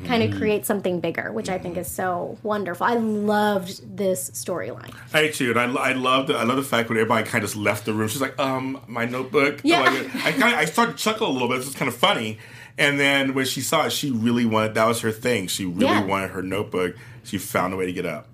[0.05, 2.85] kind of create something bigger, which I think is so wonderful.
[2.85, 4.93] I loved this storyline.
[5.13, 7.43] I do too, and I, I love the I love the fact when everybody kind
[7.43, 8.07] of just left the room.
[8.07, 9.61] She's like, um, my notebook.
[9.63, 9.81] Yeah.
[9.81, 11.57] Like, I kind of I started to chuckle a little bit.
[11.57, 12.37] It's just kind of funny.
[12.77, 15.47] And then when she saw it, she really wanted that was her thing.
[15.47, 16.05] She really Yeah.
[16.05, 16.95] wanted her notebook.
[17.23, 18.27] She found a way to get up.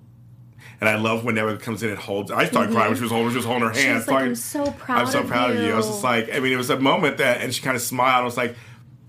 [0.82, 2.32] And I love when Emma comes in and holds.
[2.32, 3.82] I started crying when she was holding, she was holding her Mm-hmm.
[3.88, 3.98] Hand.
[3.98, 5.72] was like, "I'm so proud I'm so of proud of you.
[5.72, 7.82] I was just like, I mean, it was a moment that, and she kind of
[7.82, 8.22] smiled.
[8.22, 8.56] I was like,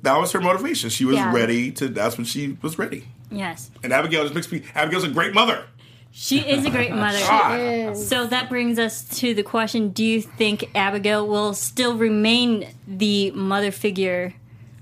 [0.07, 0.89] that was her motivation.
[0.91, 1.33] She was Yeah.
[1.33, 1.89] ready to.
[1.89, 3.05] That's when she was ready.
[3.31, 3.71] yes.
[3.83, 4.63] And Abigail just makes me.
[4.75, 5.65] Abigail's a great mother.
[6.13, 7.19] She is a great mother.
[7.29, 7.97] God.
[7.97, 13.33] So that brings us to the question Do you think Abigail will still remain the
[13.33, 14.33] mother figure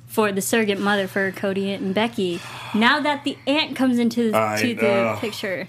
[0.06, 2.40] for the surrogate mother for Cody and Becky
[2.72, 5.66] now that the aunt comes into I to the picture?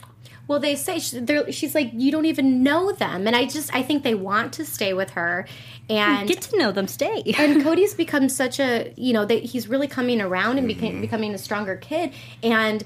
[0.48, 3.82] Well, they say she, she's like, you don't even know them, and I just I
[3.82, 5.48] think they want to stay with her,
[5.90, 7.24] and Get to know them, stay.
[7.38, 11.02] and Cody's become such a you know that he's really coming around and became, mm-hmm.
[11.02, 12.12] becoming a stronger kid.
[12.44, 12.84] And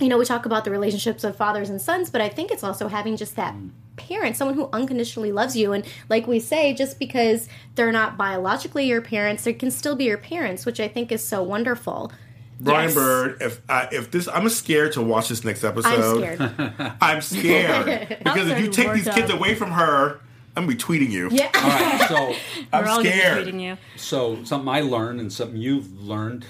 [0.00, 2.64] you know we talk about the relationships of fathers and sons but I think it's
[2.64, 3.70] also having just that mm.
[3.96, 5.72] parent someone who unconditionally loves you.
[5.72, 10.04] And like we say just because they're not biologically your parents they can still be
[10.04, 12.12] your parents which I think is so wonderful
[12.60, 12.94] Brian Yes.
[12.94, 16.22] Bird, if I, if this, I'm scared to watch this next episode.
[16.40, 20.20] I'm scared I'm scared because if you take these worked kids away from her,
[20.56, 21.28] I'm gonna be tweeting you.
[21.30, 22.16] yeah All right, so
[22.72, 23.46] I'm We're all gonna be scared.
[23.48, 23.76] tweeting you.
[23.96, 26.44] so something I learned and something you've learned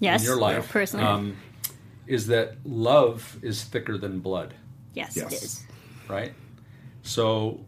[0.00, 1.04] Yes, in your life personally.
[1.06, 1.36] um,
[2.06, 4.54] is that love is thicker than blood,
[4.94, 5.32] yes, Yes.
[5.32, 5.64] it is.
[6.08, 6.32] right?
[7.02, 7.60] So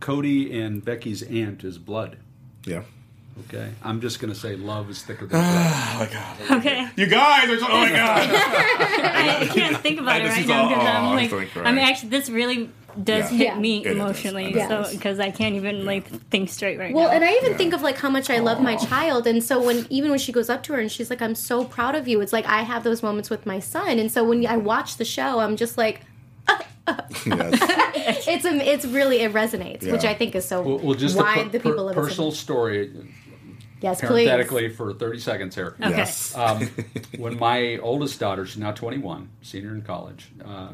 [0.00, 2.18] Cody and Becky's aunt is blood.
[2.66, 2.82] Yeah.
[3.48, 5.72] Okay, I'm just going to say love is thicker than blood.
[5.94, 6.58] Oh my god.
[6.60, 6.86] Okay.
[6.96, 7.58] You guys are.
[7.58, 8.30] so- Oh my god.
[8.30, 11.28] I can't think about it This right is now all- because oh, I'm I'm like,
[11.28, 11.68] starting to cry.
[11.68, 12.70] I'm actually, this really
[13.02, 13.38] does Yeah.
[13.38, 13.58] hit Yeah.
[13.58, 13.96] me It does.
[13.96, 14.44] emotionally.
[14.54, 14.94] It So does.
[14.94, 16.96] because I can't even like think straight right now.
[17.00, 17.14] Well, now.
[17.16, 19.86] and I even think of like how much I love my child, and so when
[19.88, 22.20] even when she goes up to her and she's like, "I'm so proud of you,"
[22.20, 25.06] it's like I have those moments with my son, and so when I watch the
[25.06, 26.02] show, I'm just like,
[27.26, 28.26] Yes.
[28.28, 30.10] it's a, it's really it resonates, which Yeah.
[30.10, 32.30] I think is so Well, well just why a per- the people per- live personal
[32.32, 32.90] story,
[33.82, 34.08] Yes, please.
[34.26, 35.74] parenthetically, for 30 seconds here.
[35.80, 35.90] Okay.
[35.90, 36.34] Yes.
[36.36, 36.66] um,
[37.18, 40.68] when my oldest daughter, she's now 21, senior in college, uh,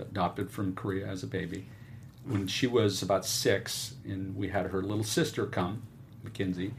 [0.00, 1.66] adopted from Korea as a baby.
[2.26, 5.82] When she was about six, and we had her little sister come,
[6.22, 6.72] Mackenzie,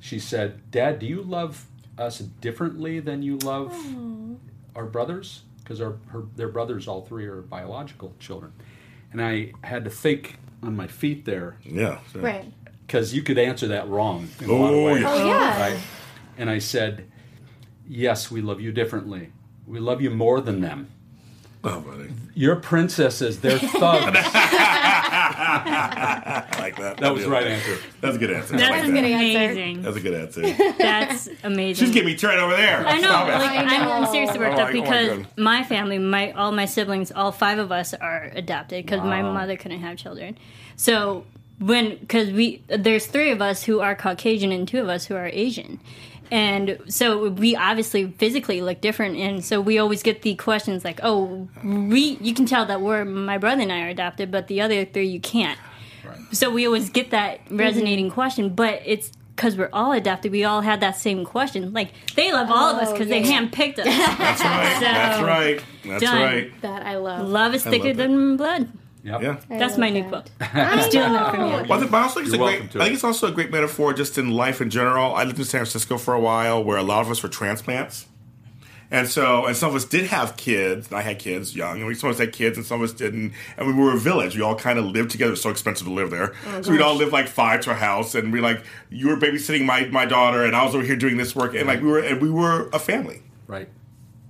[0.00, 1.66] she said, "Dad, do you love
[1.96, 3.74] us differently than you love
[4.76, 5.42] our brothers?
[5.62, 8.52] Because our her, their brothers, all three, are biological children."
[9.12, 11.98] And I had to think on my feet there Yeah.
[12.12, 12.52] so- Right.
[12.92, 15.00] Because you could answer that wrong in a lot of Oh, ways.
[15.00, 15.10] yeah.
[15.10, 15.60] Oh, yeah.
[15.70, 15.78] Right?
[16.36, 17.08] And I said,
[17.88, 19.32] Yes, we love you differently.
[19.66, 20.90] We love you more than them.
[21.64, 22.10] Oh, buddy.
[22.34, 24.18] You're princesses, they're thugs.
[25.24, 26.98] I like that.
[26.98, 27.78] that was the right answer.
[28.02, 28.54] That's a good answer.
[28.54, 29.04] I That's like a good that.
[29.04, 29.82] amazing.
[29.82, 30.42] That's a good answer.
[30.78, 31.86] That's amazing.
[31.86, 32.86] She's getting me turned over there.
[32.86, 33.32] I know, Stop it.
[33.32, 34.12] like I I'm, I'm know.
[34.12, 35.26] seriously worked Oh up my- oh my because God.
[35.38, 39.56] my family, my all my siblings, all five of us are adopted because my mother
[39.56, 40.36] couldn't have children.
[40.76, 41.24] So
[41.62, 45.14] when because we there's three of us who are Caucasian and two of us who
[45.14, 45.80] are Asian.
[46.30, 50.98] And so we obviously physically look different, and so we always get the questions like,
[51.02, 54.62] "Oh, we you can tell that we're my brother and I are adopted, but the
[54.62, 55.58] other three you can't."
[56.32, 57.58] So we always get that mm-hmm.
[57.58, 60.32] resonating question, but it's because we're all adopted.
[60.32, 61.72] We all had that same question.
[61.74, 63.20] Like they love all of us Oh, because yeah.
[63.20, 63.84] they handpicked us.
[63.84, 64.74] That's right.
[64.76, 65.64] So- That's right.
[65.84, 66.22] That's Done.
[66.22, 66.62] right.
[66.62, 67.28] That I love.
[67.28, 68.68] love is thicker love than blood.
[69.04, 69.22] Yep.
[69.22, 69.36] Yeah.
[69.58, 70.30] That's love my new that.
[70.38, 70.50] quote.
[70.54, 71.46] I'm stealing that from you.
[71.68, 72.52] Well, I think, but I also think it's a You're great.
[72.60, 72.94] welcome to I think it.
[72.94, 75.14] it's also a great metaphor just in life in general.
[75.16, 78.06] I lived in San Francisco for a while, where a lot of us were transplants,
[78.92, 80.86] and so and some of us did have kids.
[80.88, 82.88] And I had kids young, and we some of us had kids, and some of
[82.90, 83.32] us didn't.
[83.56, 84.36] And we were a village.
[84.36, 85.30] We all kind of lived together.
[85.30, 87.70] It was so expensive to live there, oh, so we'd all live like five to
[87.72, 90.84] a house, and we like you were babysitting my my daughter, and I was over
[90.84, 93.68] here doing this work, and like we were and we were a family Right.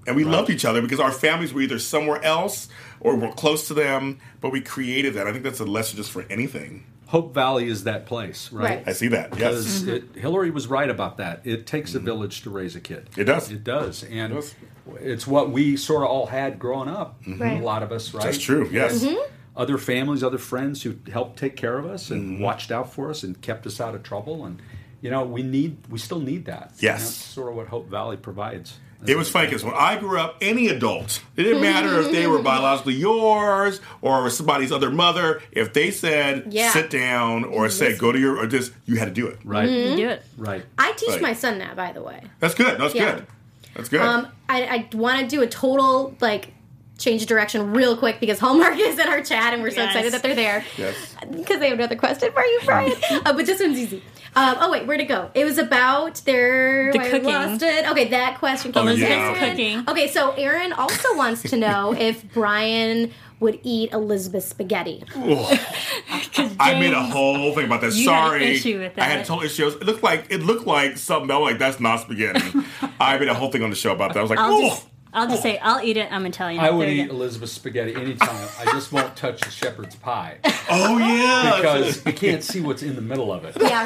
[0.06, 2.68] and we loved each other because our families were either somewhere else
[3.02, 5.26] or we're close to them, but we created that.
[5.26, 6.86] I think that's a lesson just for anything.
[7.06, 8.76] Hope Valley is that place, right?
[8.78, 8.88] Right.
[8.88, 9.36] I see that.
[9.38, 9.38] Yes.
[9.38, 10.16] Because mm-hmm.
[10.16, 11.42] it, Hillary was right about that.
[11.44, 12.06] It takes a mm-hmm.
[12.06, 13.10] village to raise a kid.
[13.18, 13.50] It does.
[13.50, 14.54] It does, and It does.
[15.00, 17.22] it's what we sort of all had growing up.
[17.24, 17.42] Mm-hmm.
[17.42, 17.60] Right.
[17.60, 18.24] A lot of us, right?
[18.24, 19.02] That's true, yes.
[19.02, 19.18] Had
[19.54, 22.42] Other families, other friends who helped take care of us and Mm-hmm.
[22.42, 24.46] watched out for us and kept us out of trouble.
[24.46, 24.62] And
[25.02, 26.70] you know, we need, we still need that.
[26.70, 27.02] And Yes.
[27.02, 28.78] that's sort of what Hope Valley provides.
[29.06, 32.26] It was funny because when I grew up, any adult, it didn't matter if they
[32.26, 36.70] were biologically yours or somebody's other mother, if they said Yeah.
[36.70, 39.38] sit down or said go to your, or just, you had to do it.
[39.44, 39.68] Right.
[39.68, 39.90] Mm-hmm.
[39.90, 40.22] You do it.
[40.38, 40.64] Right.
[40.78, 41.20] I teach Right.
[41.22, 42.22] my son that, by the way.
[42.38, 42.78] That's good.
[42.80, 43.14] That's Yeah.
[43.16, 43.26] good.
[43.74, 44.00] That's good.
[44.02, 46.52] Um, I, I want to do a total like
[46.98, 49.88] change of direction real quick because Hallmark is in our chat and we're so Yes.
[49.88, 50.64] excited that they're there.
[50.76, 50.94] yes.
[51.28, 52.92] Because they have another question for you, Brian.
[53.10, 54.02] uh, but this one's easy.
[54.34, 55.30] Um, oh wait, where'd it go?
[55.34, 56.90] It was about their.
[56.92, 57.24] The I cooking.
[57.24, 57.90] lost it.
[57.90, 58.72] Okay, that question.
[58.72, 59.50] came Elizabeth's from Aaron.
[59.50, 59.88] cooking.
[59.88, 65.04] Okay, so Aaron also wants to know if Brian would eat Elizabeth spaghetti.
[65.16, 67.92] I made a whole thing about that.
[67.92, 69.66] You had an Sorry, issue with I had a total issue.
[69.66, 71.30] It looked like it looked like something.
[71.30, 71.42] else.
[71.42, 72.40] like that's not spaghetti.
[73.00, 74.20] I made a whole thing on the show about that.
[74.20, 76.10] I was like, I'll oh, just, I'll just say, I'll eat it.
[76.10, 76.60] I'm Italian.
[76.64, 77.14] I would eat go.
[77.14, 78.48] Elizabeth spaghetti anytime.
[78.58, 80.38] I just won't touch the shepherd's pie
[80.70, 83.56] oh yeah, because I can't see what's in the middle of it.
[83.60, 83.82] Yeah,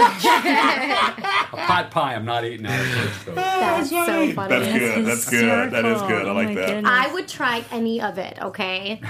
[1.53, 3.35] A pot pie, I'm not eating out of the stove.
[3.35, 4.49] that's so funny.
[4.49, 5.07] That's good.
[5.07, 5.71] That's good.
[5.73, 6.27] That is good.
[6.27, 6.67] I Oh like my that.
[6.69, 6.91] goodness.
[6.93, 8.39] I would try any of it.
[8.41, 9.01] Okay.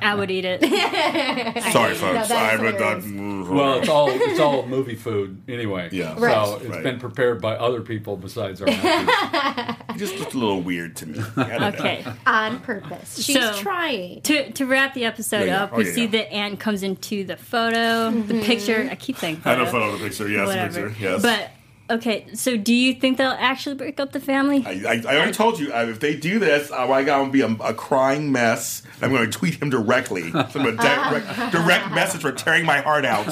[0.00, 0.60] I would eat it.
[1.72, 1.98] Sorry, folks.
[1.98, 3.02] that is I would not.
[3.02, 3.04] hilarious.
[3.06, 3.54] Mm-hmm.
[3.56, 5.88] Well, it's all it's all movie food anyway.
[5.92, 6.14] Yeah.
[6.16, 6.60] So Right.
[6.62, 6.82] it's Right.
[6.82, 9.76] been prepared by other people besides our mouthpiece.
[9.90, 11.18] It just looked a little weird to me.
[11.36, 11.61] I don't know.
[11.62, 12.04] Okay.
[12.26, 13.18] On purpose.
[13.22, 14.20] She's So- trying.
[14.22, 15.62] To, to wrap the episode Yeah, yeah.
[15.64, 16.10] up, Oh, we yeah, see yeah.
[16.10, 18.88] the ant comes into the photo, the picture.
[18.90, 19.64] I keep saying I photo.
[19.64, 20.28] know photo the picture.
[20.28, 20.94] Yes, the picture.
[21.00, 21.22] Yes.
[21.22, 21.50] But
[21.90, 24.62] okay, so do you think they'll actually break up the family?
[24.66, 27.32] I, I, I already told you uh, if they do this, uh, I'm going to
[27.32, 28.82] be a, a crying mess.
[29.00, 30.30] I'm going to tweet him directly.
[30.30, 33.28] Some a direct, direct message for tearing my heart out.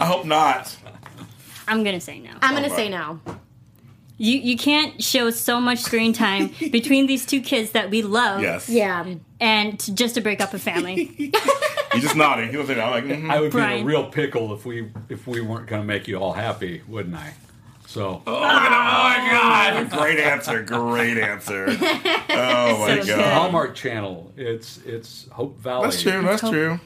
[0.00, 0.76] I hope not.
[1.68, 2.30] I'm gonna say no.
[2.42, 3.20] I'm gonna say no.
[4.22, 8.42] You you can't show so much screen time between these two kids that we love,
[8.42, 8.68] Yes.
[8.68, 9.14] Yeah.
[9.40, 11.06] and to, just to break up a family.
[11.92, 12.50] He's just nodding.
[12.50, 13.30] He was like, I'm like, mhm.
[13.30, 16.06] I would be in a real pickle if we if we weren't going to make
[16.06, 17.32] you all happy, wouldn't I?
[17.86, 19.90] So oh, my God.
[19.98, 20.62] Great answer.
[20.62, 21.66] Great answer.
[21.70, 21.74] Oh,
[22.78, 23.16] my So the good.
[23.16, 23.32] God.
[23.32, 25.84] Hallmark Channel, it's it's Hope Valley.
[25.88, 26.22] That's true.
[26.22, 26.78] That's true.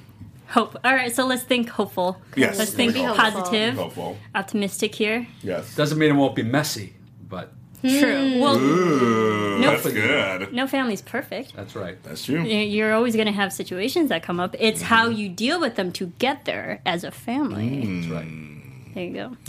[0.49, 0.77] Hope.
[0.85, 2.21] All right, so let's think hopeful.
[2.37, 2.59] Yes.
[2.59, 3.25] Let's think Be hopeful.
[3.25, 4.17] positive, Hopeful.
[4.37, 5.27] optimistic here.
[5.43, 5.75] Yes.
[5.75, 6.93] Doesn't mean it won't be messy,
[7.35, 7.51] but
[7.83, 8.41] True.
[8.41, 10.55] Well, Ooh, No, that's good.
[10.55, 11.55] no family's perfect.
[11.55, 12.03] That's right.
[12.03, 12.43] That's true.
[12.43, 14.57] You're always going to have situations that come up.
[14.59, 15.19] It's how Mm-hmm.
[15.19, 17.69] you deal with them to get there as a family.
[17.85, 18.01] Mm.
[18.01, 18.54] That's right.
[18.95, 19.37] There you go.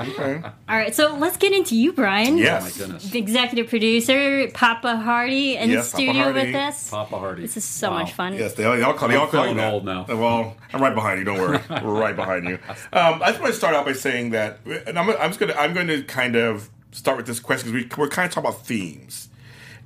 [0.00, 0.40] Okay.
[0.68, 2.38] All right, so let's get into you, Brian.
[2.38, 2.62] Yes.
[2.78, 3.10] My goodness.
[3.10, 6.46] The executive producer, Papa Heartie, in Yes, the studio Heartie.
[6.46, 6.90] with us.
[6.90, 7.42] Papa Heartie.
[7.42, 7.98] This is so Wow.
[7.98, 8.34] much fun.
[8.34, 9.72] Yes, they all, they all call, they all call you that.
[9.72, 10.06] old now.
[10.08, 11.24] Well, I'm right behind you.
[11.24, 12.58] Don't worry, we're right behind you.
[12.92, 15.54] Um, I just want to start out by saying that, and I'm, I'm just gonna
[15.54, 18.48] I'm going to kind of start with this question because we, we're kind of talking
[18.50, 19.28] about themes,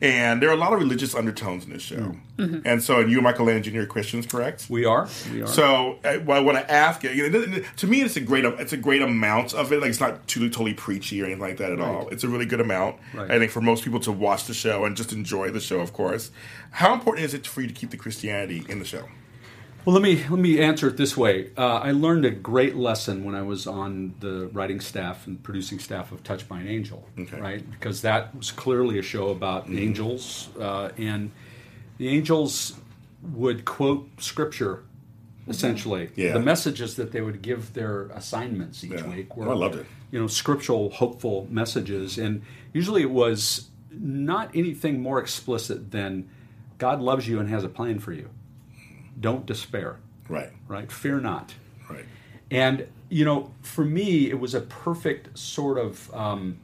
[0.00, 3.18] and there are a lot of religious undertones in this show, and so and you,
[3.18, 4.66] and Michael Landon, are Christians, correct?
[4.68, 5.08] We are.
[5.32, 5.46] We are.
[5.46, 8.44] So uh, what I want to ask you, you know, to me, it's a great,
[8.44, 9.80] it's a great amount of it.
[9.80, 12.08] Like it's not too totally preachy or anything like that at all.
[12.08, 12.96] It's a really good amount.
[13.14, 13.30] Right.
[13.30, 15.92] I think for most people to watch the show and just enjoy the show, of
[15.92, 16.30] course.
[16.70, 19.04] How important is it for you to keep the Christianity in the show?
[19.84, 21.50] Well, let me let me answer it this way.
[21.58, 25.78] Uh, I learned a great lesson when I was on the writing staff and producing
[25.78, 27.38] staff of Touched by an Angel, Okay.
[27.38, 27.70] right?
[27.70, 31.30] Because that was clearly a show about angels, uh, and
[31.98, 32.74] the angels
[33.34, 34.84] would quote scripture.
[35.46, 36.32] Essentially, Yeah.
[36.32, 39.06] the messages that they would give their assignments each Yeah.
[39.14, 39.86] week Oh, were, I loved it.
[40.10, 42.40] you know, scriptural, hopeful messages, and
[42.72, 46.26] usually it was not anything more explicit than
[46.78, 48.30] God loves you and has a plan for you.
[49.20, 49.96] Don't despair
[50.28, 50.50] Right.
[50.68, 50.90] right?
[50.90, 51.54] Fear not.
[51.90, 52.04] Right.
[52.50, 56.58] And you know, for me, it was a perfect sort of, um,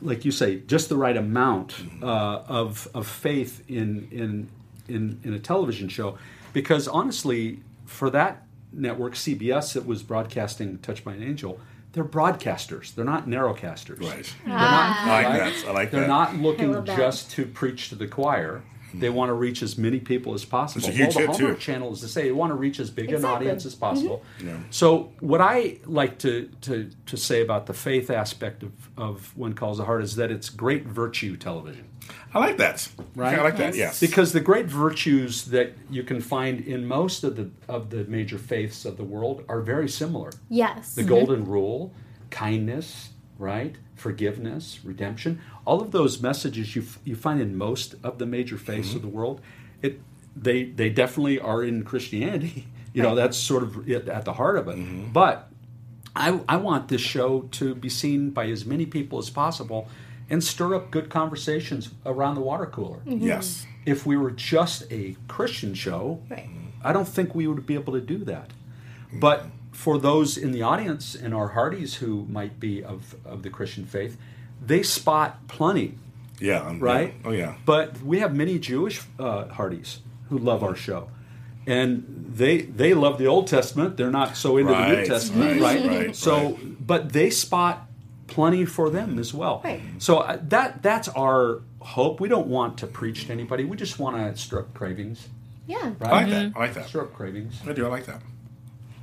[0.00, 4.48] like you say, just the right amount uh, of of faith in in
[4.88, 6.18] in in a television show,
[6.52, 8.42] because honestly, for that
[8.72, 11.60] network, CBS, that was broadcasting "Touched by an Angel,"
[11.92, 12.94] they're broadcasters.
[12.94, 14.00] They're not narrowcasters.
[14.00, 14.34] Right.
[14.44, 15.54] They're not, I like right?
[15.54, 15.68] that.
[15.68, 15.96] I like that.
[15.96, 16.06] They're that.
[16.08, 18.62] not looking love just to preach to the choir.
[18.94, 19.16] They mm-hmm.
[19.16, 20.86] want to reach as many people as possible.
[20.86, 21.42] It's a huge well, the hit, too.
[21.44, 24.22] Hallmark Channel is to say they want to reach as big an audience as possible.
[24.38, 24.48] Mm-hmm.
[24.48, 24.56] Yeah.
[24.70, 29.54] So, what I like to, to, to say about the faith aspect of, of When
[29.54, 31.88] Calls the Heart is that it's great virtue television.
[32.34, 32.88] I like that.
[33.14, 33.38] Right?
[33.38, 33.74] I like that.
[33.74, 34.00] Yes.
[34.00, 38.38] Because the great virtues that you can find in most of the of the major
[38.38, 40.30] faiths of the world are very similar.
[40.48, 40.94] Yes.
[40.94, 41.08] The mm-hmm.
[41.10, 41.92] golden rule,
[42.30, 43.10] kindness,
[43.42, 43.74] right?
[43.96, 45.40] Forgiveness, redemption.
[45.64, 49.02] All of those messages you, f- you find in most of the major faiths of
[49.02, 49.10] mm-hmm.
[49.10, 49.40] the world,
[49.82, 50.00] it
[50.34, 52.68] they they definitely are in Christianity.
[52.94, 54.76] You know, that's sort of it at the heart of it.
[54.76, 55.12] Mm-hmm.
[55.12, 55.48] But
[56.14, 59.88] I, I want this show to be seen by as many people as possible
[60.28, 62.98] and stir up good conversations around the water cooler.
[62.98, 63.26] Mm-hmm.
[63.26, 63.66] Yes.
[63.86, 66.50] If we were just a Christian show, Right.
[66.84, 68.50] I don't think we would be able to do that.
[69.10, 73.50] But for those in the audience and our Hearties who might be of, of the
[73.50, 74.16] Christian faith,
[74.64, 75.98] they spot plenty,
[76.38, 76.60] Yeah.
[76.62, 77.14] I'm- right?
[77.24, 77.54] Oh yeah.
[77.64, 81.08] But we have many Jewish uh, Hearties who love our show.
[81.66, 83.96] And they they love the Old Testament.
[83.96, 86.06] They're not so into the New Testament, right, right?
[86.06, 86.86] right, so, right.
[86.86, 87.86] but they spot
[88.26, 89.60] plenty for them as well.
[89.64, 89.80] Right.
[89.98, 92.18] So uh, that that's our hope.
[92.20, 93.64] We don't want to preach to anybody.
[93.64, 95.28] We just want to stir up cravings,
[95.68, 95.92] Yeah.
[96.00, 96.02] right?
[96.02, 96.52] I like that.
[96.56, 96.88] I like that.
[96.88, 97.60] Stir up cravings.
[97.64, 97.86] I do.
[97.86, 98.22] I like that.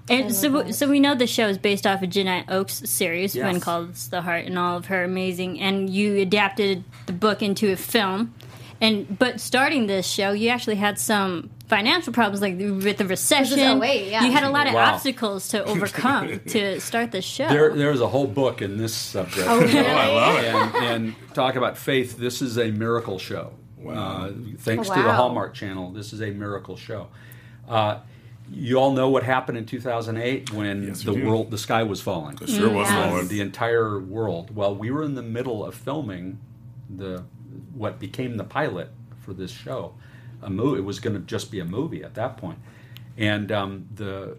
[0.10, 3.46] And so, so we know the show is based off of Janette Oke's series, Yes.
[3.46, 5.60] When Calls the Heart, and all of her amazing.
[5.60, 8.34] And you adapted the book into a film.
[8.82, 13.60] And but starting this show, you actually had some financial problems, like with the recession.
[13.60, 14.24] 08, yeah.
[14.24, 14.94] You had a lot of Wow.
[14.94, 17.50] obstacles to overcome to start the show.
[17.50, 19.48] There, there's a whole book in this subject.
[19.50, 19.80] Oh, really?
[19.80, 20.46] Oh, I love it.
[20.46, 22.18] and, and talk about faith.
[22.18, 23.52] This is a miracle show.
[23.88, 25.12] Uh, thanks Oh, to the.
[25.14, 27.08] Hallmark Channel, this is a miracle show.
[27.68, 28.00] Uh,
[28.52, 32.38] you all know what happened in 2008 when Yes, the world, the sky was falling.
[32.42, 33.12] It sure was Yes.
[33.12, 33.30] Lord.
[33.30, 34.56] The entire world.
[34.56, 36.40] Well, we were in the middle of filming
[36.90, 37.24] the
[37.74, 38.90] what became the pilot
[39.20, 39.94] for this show.
[40.42, 40.80] A movie.
[40.80, 42.60] It was going to just be a movie at that point,
[43.18, 44.38] and um, the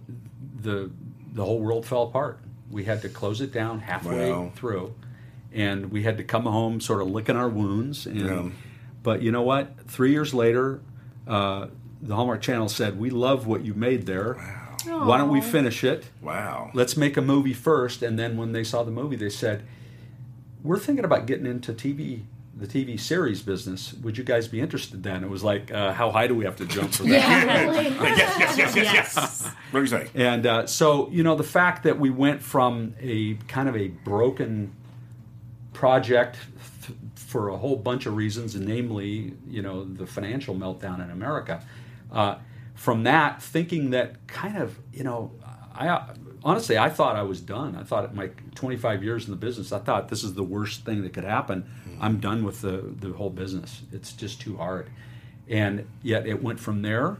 [0.62, 0.90] the
[1.32, 2.38] the whole world fell apart.
[2.70, 4.52] We had to close it down halfway Wow.
[4.54, 4.94] through,
[5.52, 8.06] and we had to come home sort of licking our wounds.
[8.06, 8.48] And Yeah.
[9.02, 9.76] but you know what?
[9.88, 10.80] Three years later.
[11.26, 11.66] Uh,
[12.02, 14.34] the Hallmark Channel said, "We love what you made there.
[14.86, 16.08] Why don't we finish it?
[16.22, 16.70] Wow.
[16.72, 19.62] let's make a movie first and then when they saw the movie they said
[20.62, 22.22] we're thinking about getting into tv
[22.56, 26.10] the tv series business would you guys be interested then it was like uh, how
[26.10, 27.80] high do we have to jump for that Yeah.
[28.16, 28.38] yes.
[28.38, 28.56] Yes.
[28.58, 28.76] Yes.
[28.76, 28.92] Yes.
[28.94, 29.44] Yes.
[29.70, 30.08] What do you say?
[30.14, 33.88] and uh, so you know the fact that we went from a kind of a
[33.88, 34.72] broken
[35.74, 36.38] project
[36.86, 41.62] th- for a whole bunch of reasons namely you know the financial meltdown in america
[42.12, 42.36] uh,
[42.74, 45.30] from that thinking that kind of you know
[45.74, 46.08] i
[46.42, 47.76] honestly i thought i was done.
[47.76, 50.84] I thought at my 25 years in the business i thought this is the worst
[50.84, 51.68] thing that could happen.
[52.00, 53.82] I'm done with the, the whole business.
[53.92, 54.88] It's just too hard.
[55.48, 57.18] And yet it went from there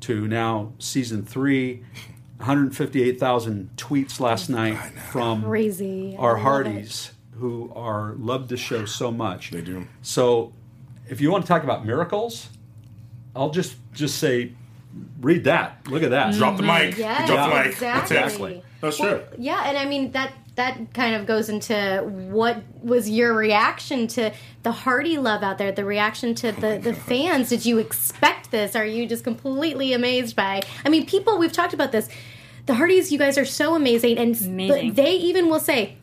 [0.00, 1.84] to now season three
[2.40, 4.76] 158,000 tweets last night
[5.10, 6.16] from Crazy.
[6.18, 9.50] Our love Hearties who are love the show so much.
[9.50, 9.86] They do.
[10.00, 10.52] So,
[11.08, 12.48] if you want to talk about miracles,
[13.36, 14.52] I'll just just say,
[15.20, 15.86] read that.
[15.88, 16.34] Look at that.
[16.34, 16.96] Drop the mic.
[16.98, 17.66] Yes, Drop the mic.
[17.72, 17.86] exactly.
[17.88, 18.14] That's it.
[18.24, 18.62] Exactly.
[18.62, 19.22] Oh, That's Well, true.
[19.38, 24.32] Yeah, and I mean that that kind of goes into what was your reaction to
[24.62, 27.48] the Heartie love out there, the reaction to oh the, the fans.
[27.48, 28.74] Did you expect this?
[28.76, 32.08] Are you just completely amazed by I mean people we've talked about this.
[32.66, 34.88] The Hearties, you guys are so amazing and Amazing.
[34.90, 35.96] but they even will say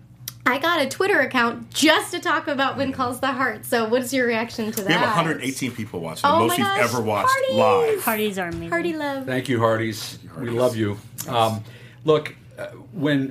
[0.48, 3.66] I got a Twitter account just to talk about When Calls the Heart.
[3.66, 4.88] So, what's your reaction to that?
[4.88, 6.22] We have 118 people watching.
[6.24, 7.56] Oh the my most we've gosh, ever watched Hearties!
[7.56, 8.02] live.
[8.04, 8.70] Parties are amazing.
[8.70, 9.26] Heartie love.
[9.26, 10.20] Thank you, Hearties.
[10.40, 10.98] We love you.
[11.28, 11.66] Um,
[12.06, 13.28] look, uh, when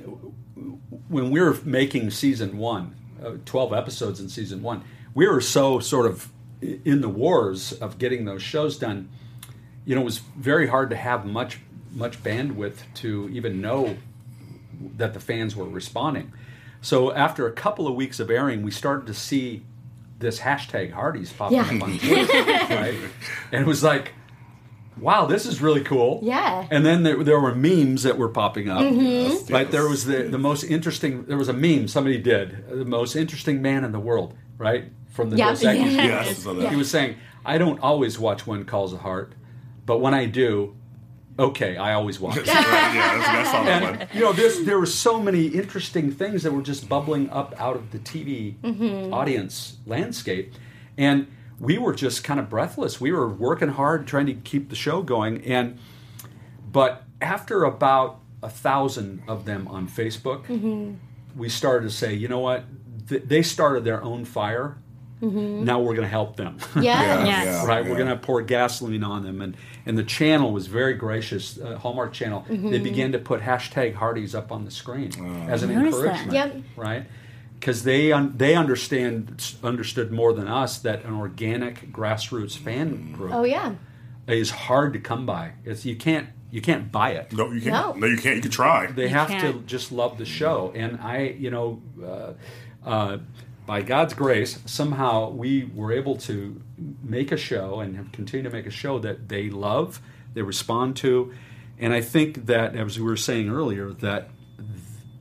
[1.09, 4.83] when we were making season one, uh, 12 episodes in season one,
[5.15, 6.29] we were so sort of
[6.61, 9.09] in the wars of getting those shows done.
[9.85, 11.59] You know, it was very hard to have much
[11.91, 13.97] much bandwidth to even know
[14.97, 16.31] that the fans were responding.
[16.87, 19.65] So after a couple of weeks of airing, we started to see
[20.19, 21.63] this hashtag Hearties popping Yeah.
[21.65, 22.33] up on Twitter,
[22.73, 22.95] right?
[23.51, 24.13] And it was like,
[24.97, 26.21] wow, this is really cool.
[26.23, 26.65] Yeah.
[26.71, 28.79] And then there, there were memes that were popping up.
[28.79, 29.51] Mm-hmm.
[29.53, 33.17] Like there was the, the most interesting, there was a meme somebody did, the most
[33.17, 34.85] interesting man in the world, right?
[35.09, 35.49] From the Yeah.
[35.49, 36.05] Dos Equis Yeah.
[36.05, 36.69] Yes, I saw that.
[36.69, 39.33] he was saying, I don't always watch When Calls a Heart,
[39.85, 40.73] but when I do,
[41.39, 42.37] okay, I always watch.
[42.47, 43.95] Right, yeah, that's, that's all that one.
[43.95, 47.53] and you know, there's, there were so many interesting things that were just bubbling up
[47.59, 49.13] out of the TV mm-hmm.
[49.13, 50.53] audience landscape,
[50.97, 51.27] and
[51.59, 53.01] we were just kind of breathless.
[53.01, 55.79] We were working hard trying to keep the show going, and
[56.71, 60.93] but after about a thousand of them on Facebook, mm-hmm.
[61.35, 62.65] we started to say, you know what?
[63.09, 64.77] Th- they started their own fire.
[65.21, 66.57] Now we're going to help them.
[66.75, 66.81] Yeah.
[66.81, 67.45] Yeah, Yes.
[67.45, 67.83] yeah, right?
[67.83, 67.89] yeah.
[67.91, 71.57] We're going to pour gasoline on them, and and the channel was very gracious.
[71.59, 72.45] Uh, Hallmark Channel.
[72.49, 75.07] They began to put hashtag Hearties up on the screen
[75.49, 76.05] as an Noticed that.
[76.27, 76.63] encouragement, Yep.
[76.75, 77.05] right?
[77.59, 83.33] Because they un- they understand understood more than us that an organic grassroots fan group
[83.33, 83.73] Oh yeah.
[84.27, 85.53] is hard to come by.
[85.65, 87.33] It's you can't you can't buy it.
[87.33, 87.73] No, you can't.
[87.73, 87.93] No.
[87.93, 88.35] No, you can't.
[88.35, 88.85] You can try.
[88.91, 89.65] They have to can't.
[89.65, 92.33] just love the show, and I, you know, uh,
[92.87, 93.17] uh,
[93.67, 96.59] by God's grace, somehow we were able to
[97.03, 100.01] make a show and have continued to make a show that they love,
[100.33, 101.33] they respond to,
[101.77, 104.29] and I think that, as we were saying earlier, that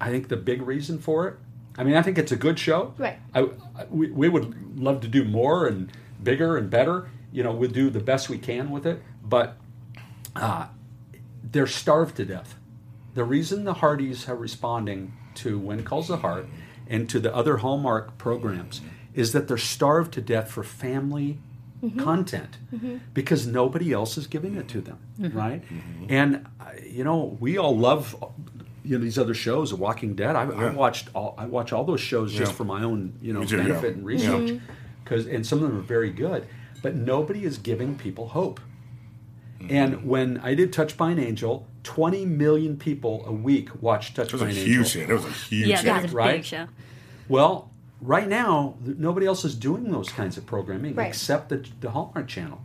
[0.01, 1.35] I think the big reason for it.
[1.77, 2.95] I mean, I think it's a good show.
[2.97, 3.19] Right.
[3.35, 3.49] I,
[3.91, 5.93] we, we would love to do more and
[6.23, 7.11] bigger and better.
[7.33, 9.57] You know, we'll do the best we can with it, but
[10.35, 10.69] uh,
[11.43, 12.55] they're starved to death.
[13.15, 16.47] The reason the Hearties are responding to When Calls the Heart
[16.89, 18.81] and to the other Hallmark programs
[19.15, 21.39] is that they're starved to death for family
[21.83, 21.99] mm-hmm.
[22.01, 22.99] content mm-hmm.
[23.15, 25.37] because nobody else is giving it to them, mm-hmm.
[25.37, 25.63] right?
[26.09, 28.15] And uh, you know, we all love
[28.85, 30.37] you know these other shows, The Walking Dead.
[30.37, 33.41] I, I watched all I watch all those shows just for my own you know
[33.41, 33.63] Me too, yeah.
[33.65, 34.61] benefit and research
[35.03, 36.47] because and some of them are very good,
[36.83, 38.61] but nobody is giving people hope.
[39.67, 39.77] Mm-hmm.
[39.77, 44.29] And when I did Touch by an Angel, 20 million people a week watch Touch
[44.29, 45.11] It was a huge hit.
[45.11, 45.85] It was a huge Yeah, hit.
[45.87, 46.37] that was a Right?
[46.37, 46.67] big show.
[47.29, 51.09] Well, right now, nobody else is doing those kinds of programming Right.
[51.09, 52.61] except the, the Hallmark Channel.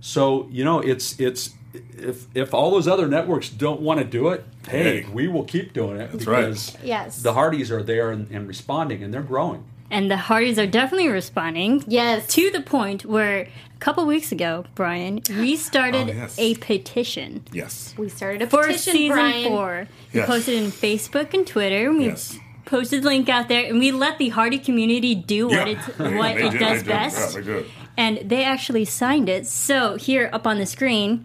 [0.00, 1.50] So you know, it's it's
[1.98, 5.08] if if all those other networks don't want to do it, hey, Hey.
[5.12, 6.40] we will keep doing it That's right.
[6.42, 7.22] because Yes.
[7.22, 9.64] the Hearties are there and, and responding, and they're growing.
[9.90, 11.84] And the Hearties are definitely responding.
[11.86, 12.26] Yes.
[12.34, 16.38] To the point where a couple weeks ago, Brian, we started Oh, yes.
[16.38, 17.94] a petition Yes.
[17.96, 19.48] We started a for petition, season Brian.
[19.48, 19.88] four.
[20.12, 20.26] We Yes.
[20.28, 21.88] posted in Facebook and Twitter.
[21.88, 22.38] and We Yes.
[22.64, 26.36] posted the link out there, and we let the Heartie community do what it what
[26.36, 26.86] it did, does they did.
[26.86, 27.34] best.
[27.36, 27.66] Yeah, they did.
[27.96, 29.46] and they actually signed it.
[29.46, 31.24] So here up on the screen,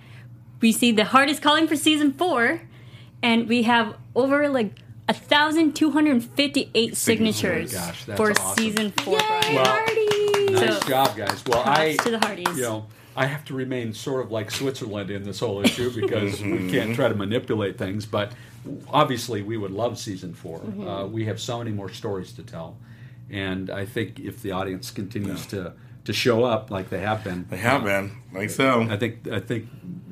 [0.61, 2.61] we see the Hearties calling for season four,
[3.23, 4.75] and we have over like
[5.07, 8.57] a thousand two hundred and fifty-eight signatures Oh gosh, that's for awesome.
[8.63, 9.17] season four.
[9.19, 10.51] Yay, Well, Heartie!
[10.53, 11.43] Nice So, job, guys.
[11.45, 12.55] Well, I to the Hearties.
[12.57, 12.85] You know,
[13.15, 16.95] I have to remain sort of like Switzerland in this whole issue because we can't
[16.95, 18.05] try to manipulate things.
[18.05, 18.31] But
[18.89, 20.87] obviously, we would love season 4 Mm-hmm.
[20.87, 22.77] Uh, we have so many more stories to tell,
[23.29, 25.73] and I think if the audience continues to
[26.05, 28.11] to show up like they have been, They have been.
[28.33, 28.81] Like so.
[28.83, 29.67] I think I think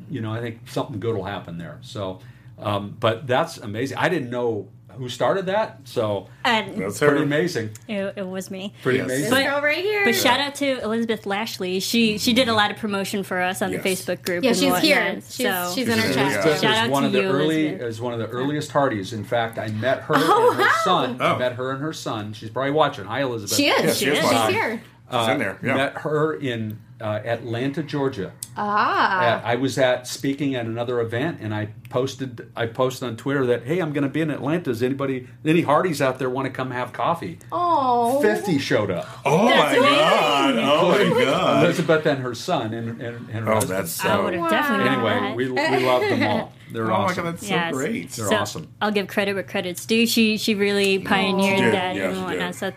[0.09, 1.79] you know I think something good will happen there.
[1.81, 2.19] So,
[2.59, 3.97] um, but that's amazing.
[3.97, 4.67] I didn't know
[4.99, 7.23] who started that, so and That's pretty her.
[7.23, 7.71] amazing.
[7.87, 8.73] it, it was me.
[8.83, 9.05] Pretty Yes.
[9.05, 9.29] amazing.
[9.31, 10.05] This girl right here.
[10.05, 11.79] But shout out to Elizabeth Lashley.
[11.79, 13.81] She she did a lot of promotion for us on Yes.
[13.81, 14.43] the Facebook group.
[14.43, 15.13] yeah, and she's here.
[15.15, 16.43] She's, so she's in our chat.
[16.43, 16.57] here, yeah.
[16.59, 17.87] Shout out one to of the you, early Elizabeth.
[17.89, 19.13] is one of the earliest Hearties.
[19.13, 21.21] In fact, I met her oh, and her son.
[21.21, 21.39] I Oh.
[21.39, 22.33] met her and her son.
[22.33, 23.05] She's probably watching.
[23.05, 23.55] Hi, Elizabeth.
[23.55, 23.83] She is.
[23.83, 24.29] Yeah, she she is is.
[24.29, 24.81] She's here.
[25.11, 25.57] She's in there.
[25.63, 25.73] Yeah.
[25.75, 28.33] Met her in uh, Atlanta, Georgia.
[28.57, 29.19] Ah.
[29.21, 33.45] Uh, I was at speaking at another event, and I posted I posted on Twitter
[33.47, 34.65] that hey, I'm going to be in Atlanta.
[34.65, 37.39] Does anybody any Hearties out there want to come have coffee?
[37.51, 38.21] Oh.
[38.21, 39.07] Fifty showed up.
[39.25, 39.81] Oh my amazing.
[39.83, 40.55] god!
[40.57, 41.63] Oh my god!
[41.65, 43.79] Elizabeth and her son and and, and her Oh, husband.
[43.79, 44.23] that's I so.
[44.25, 46.53] would have definitely anyway, we, we love them all.
[46.71, 47.23] They're Oh my awesome.
[47.23, 48.09] god, that's so great.
[48.11, 48.67] They're So, awesome.
[48.81, 50.05] I'll give credit where credit's due.
[50.05, 52.55] She she really pioneered She that Yeah, and whatnot.
[52.55, 52.71] So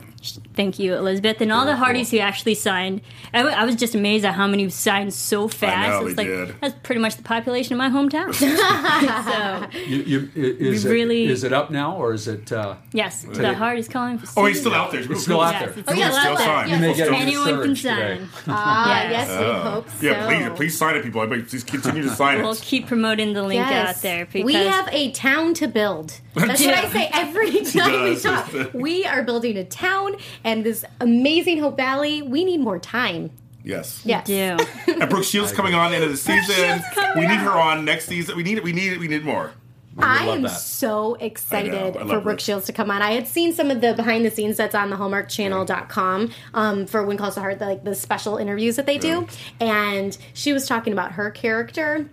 [0.55, 2.21] thank you, Elizabeth, and all the Very Hearties cool.
[2.21, 3.03] who actually signed.
[3.35, 6.01] I, w- I was just amazed at how many signed so fast.
[6.03, 6.55] know, it's like did.
[6.61, 8.33] that's pretty much the population of my hometown.
[9.73, 12.53] so You, you, i- is, really- it, is it up now or is it?
[12.53, 14.41] Uh, yes, the Hearties calling for.
[14.41, 15.03] Oh, he's still out there.
[15.03, 15.79] He's still out Yes, there.
[15.81, 16.47] it's Oh, yeah, still still out there.
[16.47, 16.69] sign.
[16.69, 18.29] You may Anyone can sign.
[18.47, 19.29] Ah, Yes.
[19.29, 20.07] yes, we hope so.
[20.07, 21.21] Yeah, please, please sign it, people.
[21.21, 22.43] I mean, please continue to sign it.
[22.43, 23.97] We'll keep promoting the link Yes.
[23.97, 26.21] out there because we have a town to build.
[26.35, 28.73] That's what I say every time we talk.
[28.75, 32.23] We are building a town and this amazing Hope Valley.
[32.23, 33.31] We need more time.
[33.65, 34.03] Yes.
[34.05, 34.27] Yes.
[34.27, 34.57] do.
[34.87, 36.83] And Brooke Shields coming on end of the season.
[37.17, 38.37] We need her on next season.
[38.37, 38.65] We need it.
[38.65, 38.99] We need it.
[38.99, 39.53] We need more.
[39.99, 40.49] I am that.
[40.49, 41.89] so excited I.
[41.89, 42.41] I for Brooke Brooke.
[42.41, 43.03] Shields to come on.
[43.03, 47.05] I had seen some of the behind the scenes that's on the hallmarkchannel.com um, for
[47.05, 49.27] When Calls to Heart, the, like the special interviews that they do.
[49.61, 52.09] And she was talking about her character.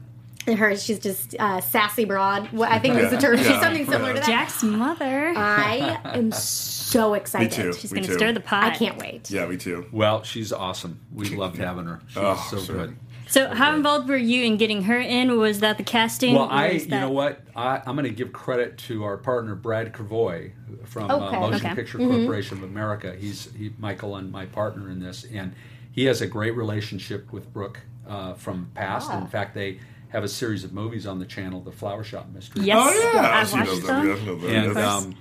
[0.48, 2.48] And her, she's just uh, sassy broad.
[2.52, 3.20] What I think was the Yeah.
[3.22, 3.38] term.
[3.38, 4.26] She's something similar to that.
[4.28, 5.34] Jack's mother.
[5.36, 6.32] I am
[6.80, 7.52] so excited.
[7.58, 7.74] me too.
[7.74, 8.64] She's going to stir the pot.
[8.64, 9.30] I can't wait.
[9.30, 9.86] Yeah, me too.
[9.92, 11.00] Well, she's awesome.
[11.14, 12.00] We loved having her.
[12.08, 12.76] She's Oh, so sure.
[12.76, 12.96] good.
[13.28, 15.38] So, how involved were you in getting her in?
[15.38, 16.34] Was that the casting?
[16.34, 19.54] Well, I, is you know what, I, I'm going to give credit to our partner
[19.54, 20.52] Brad Krevoy
[20.86, 21.36] from Okay.
[21.38, 21.76] uh, Motion Okay.
[21.76, 23.16] Picture Corporation of America.
[23.16, 25.54] He's he, Michael and my partner in this, and
[25.92, 29.12] he has a great relationship with Brooke uh, from past.
[29.12, 29.22] Ah.
[29.22, 29.80] In fact, they
[30.10, 32.66] have a series of movies on the channel, The Flower Shop Mystery.
[32.66, 34.04] Yes, Oh yeah, I've she knows watched that.
[34.04, 34.08] them.
[34.08, 35.04] Yeah, she knows and Yes.
[35.06, 35.16] um,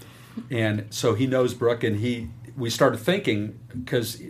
[0.51, 4.20] and so he knows Brooke, and he we started thinking because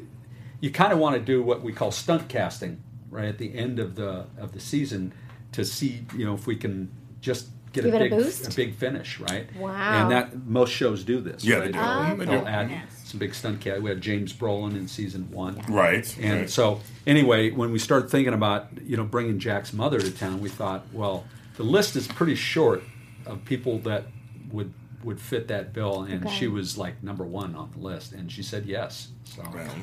[0.60, 3.78] you kind of want to do what we call stunt casting right at the end
[3.78, 5.12] of the of the season
[5.52, 6.90] to see you know if we can
[7.20, 7.48] just
[7.82, 8.56] get Give a it a big boost?
[8.56, 10.02] big finish right Wow.
[10.02, 11.64] and that most shows do this Yeah, right?
[11.66, 11.78] they do.
[11.78, 12.46] Mhm, they they'll do.
[12.46, 13.02] add Yes.
[13.04, 16.14] some big stunt cast we had James Brolin in season one Right.
[16.20, 16.50] and right.
[16.50, 20.48] so, anyway, when we started thinking about you know bringing Jack's mother to town, we
[20.48, 21.24] thought, well,
[21.56, 22.82] the list is pretty short
[23.26, 24.04] of people that
[24.52, 24.72] would
[25.04, 26.34] would fit that bill, and Okay.
[26.34, 29.08] she was like number one on the list, and she said yes.
[29.24, 29.42] So,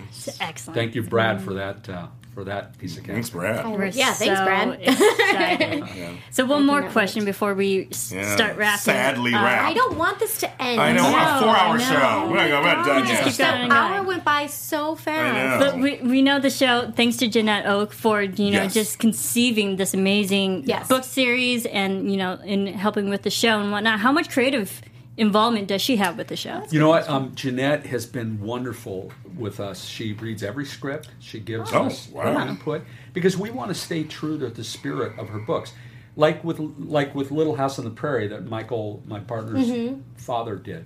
[0.09, 0.75] It's excellent.
[0.75, 3.13] thank you, Brad, for that uh, for that piece of cake.
[3.13, 3.39] Thanks, casting.
[3.63, 3.79] Brad.
[3.79, 4.79] We're Yeah, thanks, so Brad.
[4.81, 6.17] excited.
[6.31, 8.35] So, one more cannot question before we s- Yeah.
[8.35, 8.79] start wrapping.
[8.81, 9.43] Sadly up.
[9.43, 9.63] wrapped.
[9.69, 10.81] I don't want this to end.
[10.81, 11.03] I know.
[11.03, 12.27] No, a four-hour show.
[12.29, 13.23] We're not, we're not done Just yet.
[13.23, 13.69] keep going.
[13.69, 15.61] The hour went by so fast.
[15.61, 15.65] know.
[15.71, 18.73] But we, we know the show thanks to Janette Oke for you know Yes.
[18.73, 20.87] just conceiving this amazing Yes.
[20.89, 23.99] book series and you know in helping with the show and whatnot.
[24.01, 24.81] How much creative
[25.17, 26.63] involvement does she have with the show?
[26.71, 27.09] You know what?
[27.09, 29.85] Um, Janette has been wonderful with us.
[29.85, 31.09] She reads every script.
[31.19, 32.37] She gives Oh, us wow.
[32.39, 35.73] her input because we want to stay true to the spirit of her books.
[36.17, 40.01] Like with like with Little House on the Prairie that Michael, my partner's Mm-hmm.
[40.15, 40.85] father, did.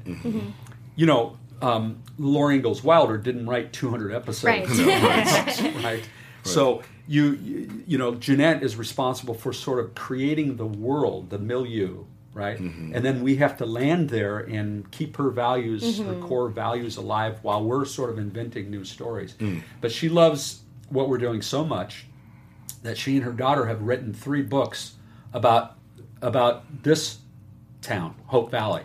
[0.96, 4.80] You know, um, Laura Ingalls Wilder didn't write 200 episodes.
[4.80, 5.84] Right.
[5.84, 6.10] right?
[6.44, 11.38] So you, you you know Janette is responsible for sort of creating the world, the
[11.38, 12.06] milieu,
[12.40, 12.58] right?
[12.58, 12.96] Mm-hmm.
[12.96, 16.26] And then we have to land there and keep her values, her mm-hmm.
[16.26, 19.36] core values alive while we're sort of inventing new stories.
[19.40, 19.62] Mm.
[19.82, 22.06] But she loves what we're doing so much
[22.84, 24.96] that she and her daughter have written three books
[25.34, 25.76] about
[26.22, 27.20] about this
[27.82, 28.84] town, Hope Valley.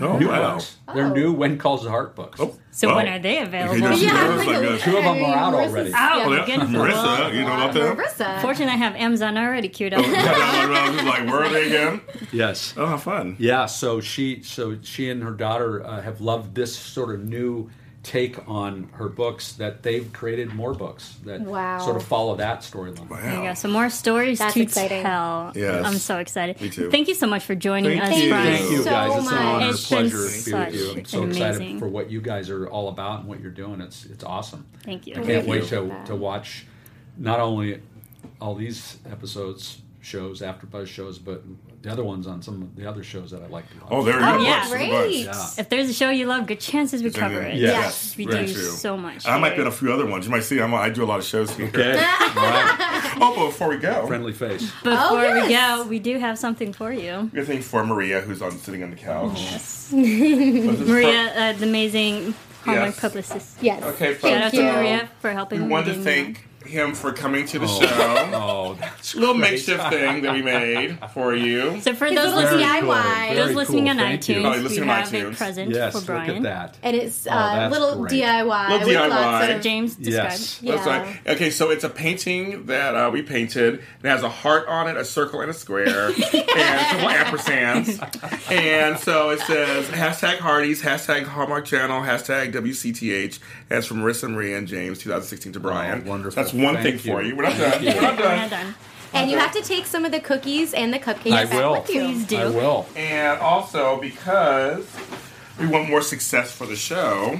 [0.00, 0.54] Oh, new wow.
[0.54, 0.76] books.
[0.94, 2.40] They're new When Calls the Heart books.
[2.40, 2.96] Oh, So well.
[2.96, 3.74] when are they available?
[3.76, 5.90] You just- Yeah, I like, uh, Two of them are out already.
[5.90, 6.26] Oh, yeah.
[6.26, 6.46] Well, yeah.
[6.46, 6.68] goodness.
[6.70, 7.96] Marissa, you know about them?
[7.96, 8.40] Marissa.
[8.40, 10.04] Fortunately, I have Amazon already queued up.
[10.06, 12.00] Yeah, I was like, where are they again?
[12.32, 12.72] Yes.
[12.76, 13.36] Oh, how fun.
[13.38, 17.68] Yeah, so she so she and her daughter uh, have loved this sort of new
[18.02, 21.78] take on her books that they've created more books that Wow.
[21.78, 23.08] sort of follow that storyline.
[23.08, 23.54] There you go.
[23.54, 25.02] So more stories That's to exciting.
[25.04, 25.52] tell.
[25.54, 25.86] Yes.
[25.86, 26.60] I'm so excited.
[26.60, 26.90] Me too.
[26.90, 28.28] Thank you so much for joining Thank us, you.
[28.30, 28.56] Brian.
[28.56, 29.16] Thank you so guys.
[29.18, 30.90] It's an honor and a pleasure to be with you.
[30.98, 31.46] I'm so amazing.
[31.52, 33.80] excited for what you guys are all about and what you're doing.
[33.80, 34.66] It's it's awesome.
[34.84, 35.12] Thank you.
[35.12, 35.88] I can't Thank wait you.
[35.88, 36.66] to, to watch
[37.16, 37.80] not only
[38.40, 41.42] all these episodes, shows, AfterBuzz shows, but
[41.80, 43.88] the other ones on some of the other shows that I like to watch.
[43.90, 44.42] Oh, there you Oh, go.
[44.44, 44.58] yeah.
[44.60, 44.90] Books, Great.
[45.26, 45.54] books.
[45.56, 45.60] Yeah.
[45.62, 47.54] If there's a show you love, good chances we cover it.
[47.56, 47.72] Yes.
[47.72, 48.16] Yes.
[48.16, 48.62] We very do true.
[48.62, 49.26] so much.
[49.26, 49.62] I might be here.
[49.64, 50.24] on a few other ones.
[50.26, 51.68] You might see I'm, I do a lot of shows here.
[51.68, 51.92] Okay.
[51.96, 53.12] right.
[53.20, 54.62] Oh, but before we go, Friendly face.
[54.82, 57.30] Before Oh, we go, we do have something for you.
[57.32, 59.40] good thing for Maria, who's on sitting on the couch.
[59.40, 62.34] Yes, Maria, uh, the amazing
[62.64, 63.00] Hallmark Yes.
[63.00, 63.56] publicist.
[63.62, 63.82] Yes.
[63.82, 67.46] Okay, Shout out folks, to Maria for helping We me to thank him for coming
[67.46, 68.28] to the show.
[68.34, 69.52] Oh, that's Little great.
[69.52, 71.80] makeshift thing that we made for you.
[71.80, 72.90] So for It's those listening, Very cool.
[72.92, 73.28] DIY.
[73.28, 74.34] those Very listening on Thank you.
[74.36, 75.36] iTunes, Oh, we on have a iTunes.
[75.36, 76.36] present Yes, for look Brian.
[76.36, 76.76] at that.
[76.82, 78.12] And it's Oh, uh, that's little great.
[78.12, 79.08] DIY Little with DIY.
[79.10, 80.30] lots of James described.
[80.32, 80.62] Yes.
[80.62, 80.74] Yeah.
[80.76, 81.20] That's right.
[81.34, 83.74] Okay, so it's a painting that uh, we painted.
[83.74, 88.50] It has a heart on it, a circle, and a square, and a couple ampersands.
[88.50, 93.38] And so it says hashtag Hearties, hashtag Hallmark Channel, hashtag WCTH.
[93.70, 96.02] And it's from Marissa Marie and James, 2016 to Brian.
[96.06, 96.42] Oh, wonderful.
[96.42, 97.30] That's one Thank thing for you.
[97.30, 97.36] you.
[97.36, 97.84] We're not done.
[97.84, 98.36] We're not We're done.
[98.38, 98.74] not done.
[99.14, 101.72] And you have to take some of the cookies and the cupcakes I back will.
[101.72, 102.00] with you.
[102.04, 102.36] Please do.
[102.38, 102.86] I will.
[102.96, 104.86] And also because
[105.60, 107.38] we want more success for the show,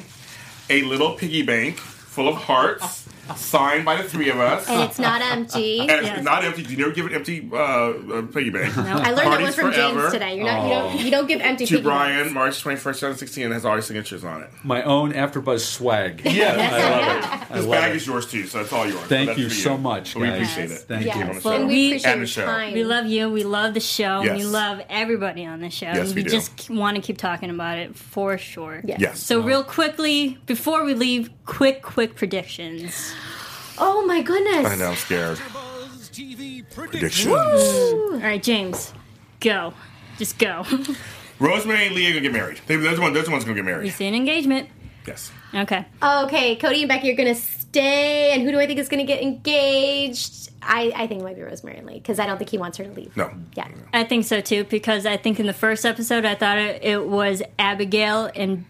[0.68, 3.01] a little piggy bank full of hearts
[3.36, 4.68] signed by the three of us.
[4.68, 5.80] And it's not empty.
[5.82, 6.24] And it's Yes.
[6.24, 6.62] not empty.
[6.62, 8.76] You never give an empty uh, uh, piggy bank.
[8.76, 10.00] No, I learned that one from forever.
[10.00, 10.36] James today.
[10.36, 12.34] You're not, you don't you don't give empty To piggy Brian, banks.
[12.34, 14.50] March 21st, 2016, and has all your signatures on it.
[14.64, 16.22] My own AfterBuzz swag.
[16.32, 16.72] Yes.
[16.72, 17.00] I love
[17.44, 17.50] it.
[17.52, 17.96] I This love bag it.
[17.96, 19.00] is yours too, so it's all yours.
[19.02, 20.34] Thank That's you for so much, We guys.
[20.34, 20.78] appreciate it.
[20.88, 21.16] Thank Yes.
[21.16, 21.22] you.
[21.22, 21.50] on the show.
[21.60, 22.44] we We- appreciate And the show.
[22.46, 22.72] time.
[22.74, 23.30] We love you.
[23.30, 24.20] We love the show.
[24.22, 25.86] and We love everybody on the show.
[25.86, 26.30] Yes, we we do.
[26.30, 28.80] just want to keep talking about it for sure.
[28.84, 28.98] Yes.
[29.00, 29.20] Yes.
[29.22, 33.11] So real quickly, before we leave, quick, quick predictions.
[33.84, 34.64] Oh my goodness.
[34.66, 35.40] I know, I'm scared.
[35.52, 36.72] Buzz predictions.
[36.74, 37.32] Predictions.
[38.12, 38.92] All right, James,
[39.40, 39.74] go.
[40.18, 40.64] Just go.
[41.40, 42.60] Rosemary and Lee are gonna get married.
[42.68, 43.92] They, those one, those ones gonna get we married.
[43.92, 44.68] see an engagement.
[45.06, 45.32] Yes.
[45.52, 45.84] Okay.
[46.00, 49.20] Okay, Cody and Becky are gonna stay, and who do I think is gonna get
[49.20, 50.50] engaged?
[50.62, 52.78] I, I think it might be Rosemary and Lee because I don't think he wants
[52.78, 53.16] her to leave.
[53.16, 53.32] No.
[53.56, 53.66] Yeah.
[53.92, 57.06] I think so too because I think in the first episode I thought it, it
[57.08, 58.64] was Abigail and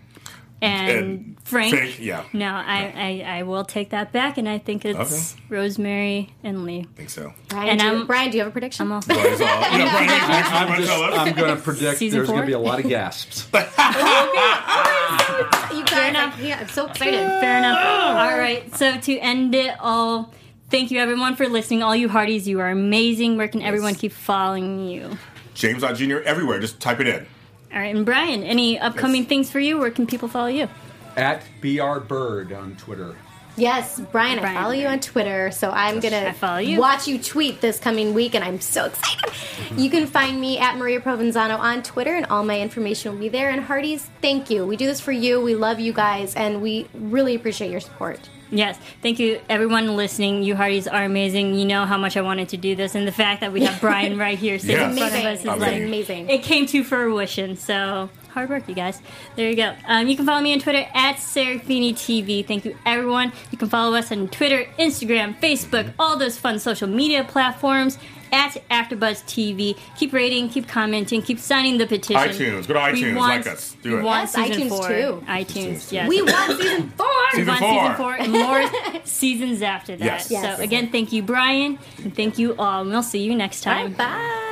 [0.63, 1.75] and, And Frank.
[1.75, 2.25] Frank, yeah.
[2.33, 2.93] No, I,
[3.25, 6.87] I I will take that back and I think it's Rosemary and Lee.
[6.95, 7.33] I think so.
[7.49, 8.87] Brian, And do I'm- Brian, do you have a prediction?
[8.87, 11.19] I'm all Brian's all, you know, Brian, next week, I'm, you wanna just, tell us?
[11.19, 13.49] I'm going to predict Season there's going to be a lot of gasps.
[13.55, 17.15] Oh, oh, oh, you guys, I, yeah, I'm so excited.
[17.19, 17.79] Fair enough.
[18.33, 18.75] All right.
[18.77, 20.33] So to end it all,
[20.71, 21.83] thank you everyone for listening.
[21.83, 23.37] All you Hearties, you are amazing.
[23.37, 25.19] Where can everyone keep following you?
[25.55, 26.19] James Ott Jr.
[26.25, 26.61] everywhere.
[26.61, 27.27] Just type it in.
[27.73, 29.79] All right, and Brian, any upcoming things for you?
[29.79, 30.69] Where can people follow you?
[31.17, 33.17] At BR Bird on Twitter.
[33.57, 34.57] Yes, Brian, Brian.
[34.57, 36.81] I follow you on Twitter, so I'm gonna you.
[36.81, 39.19] watch you tweet this coming week, and I'm so excited.
[39.31, 39.79] Mm-hmm.
[39.79, 43.29] you can find me at Maria Provenzano on Twitter, and all my information will be
[43.29, 43.51] there.
[43.51, 44.67] And Hearties, thank you.
[44.67, 45.41] We do this for you.
[45.41, 48.19] We love you guys, and we really appreciate your support.
[48.51, 50.43] Yes, thank you everyone listening.
[50.43, 51.55] You Hearties are amazing.
[51.55, 53.81] You know how much I wanted to do this, and the fact that we have
[53.81, 54.93] Brian right here sitting Yes.
[54.93, 55.61] in front of us is Amazing.
[55.61, 56.31] like Amazing.
[56.31, 57.57] It came to fruition.
[57.57, 59.01] So hard work, you guys.
[59.37, 59.75] There you go.
[59.87, 62.47] Um, you can follow me on Twitter at Serafini TV.
[62.47, 63.33] Thank you, everyone.
[63.51, 67.99] You can follow us on Twitter, Instagram, Facebook, all those fun social media platforms.
[68.35, 72.17] At AfterBuzz TV, keep rating, keep commenting, keep signing the petition.
[72.17, 72.67] iTunes.
[72.67, 73.77] Go to We iTunes, want- like us.
[73.83, 74.03] Do we it.
[74.03, 74.89] want Yes, iTunes four.
[74.89, 75.23] too.
[75.29, 76.09] iTunes, yes.
[76.09, 77.07] We want season four.
[77.37, 77.69] We want four.
[77.83, 80.05] season four and more seasons after that.
[80.07, 80.31] Yes.
[80.31, 80.57] Yes.
[80.57, 82.81] So again, thank you, Brian, and thank you all.
[82.81, 83.93] And we'll see you next time.
[83.93, 84.52] Bye.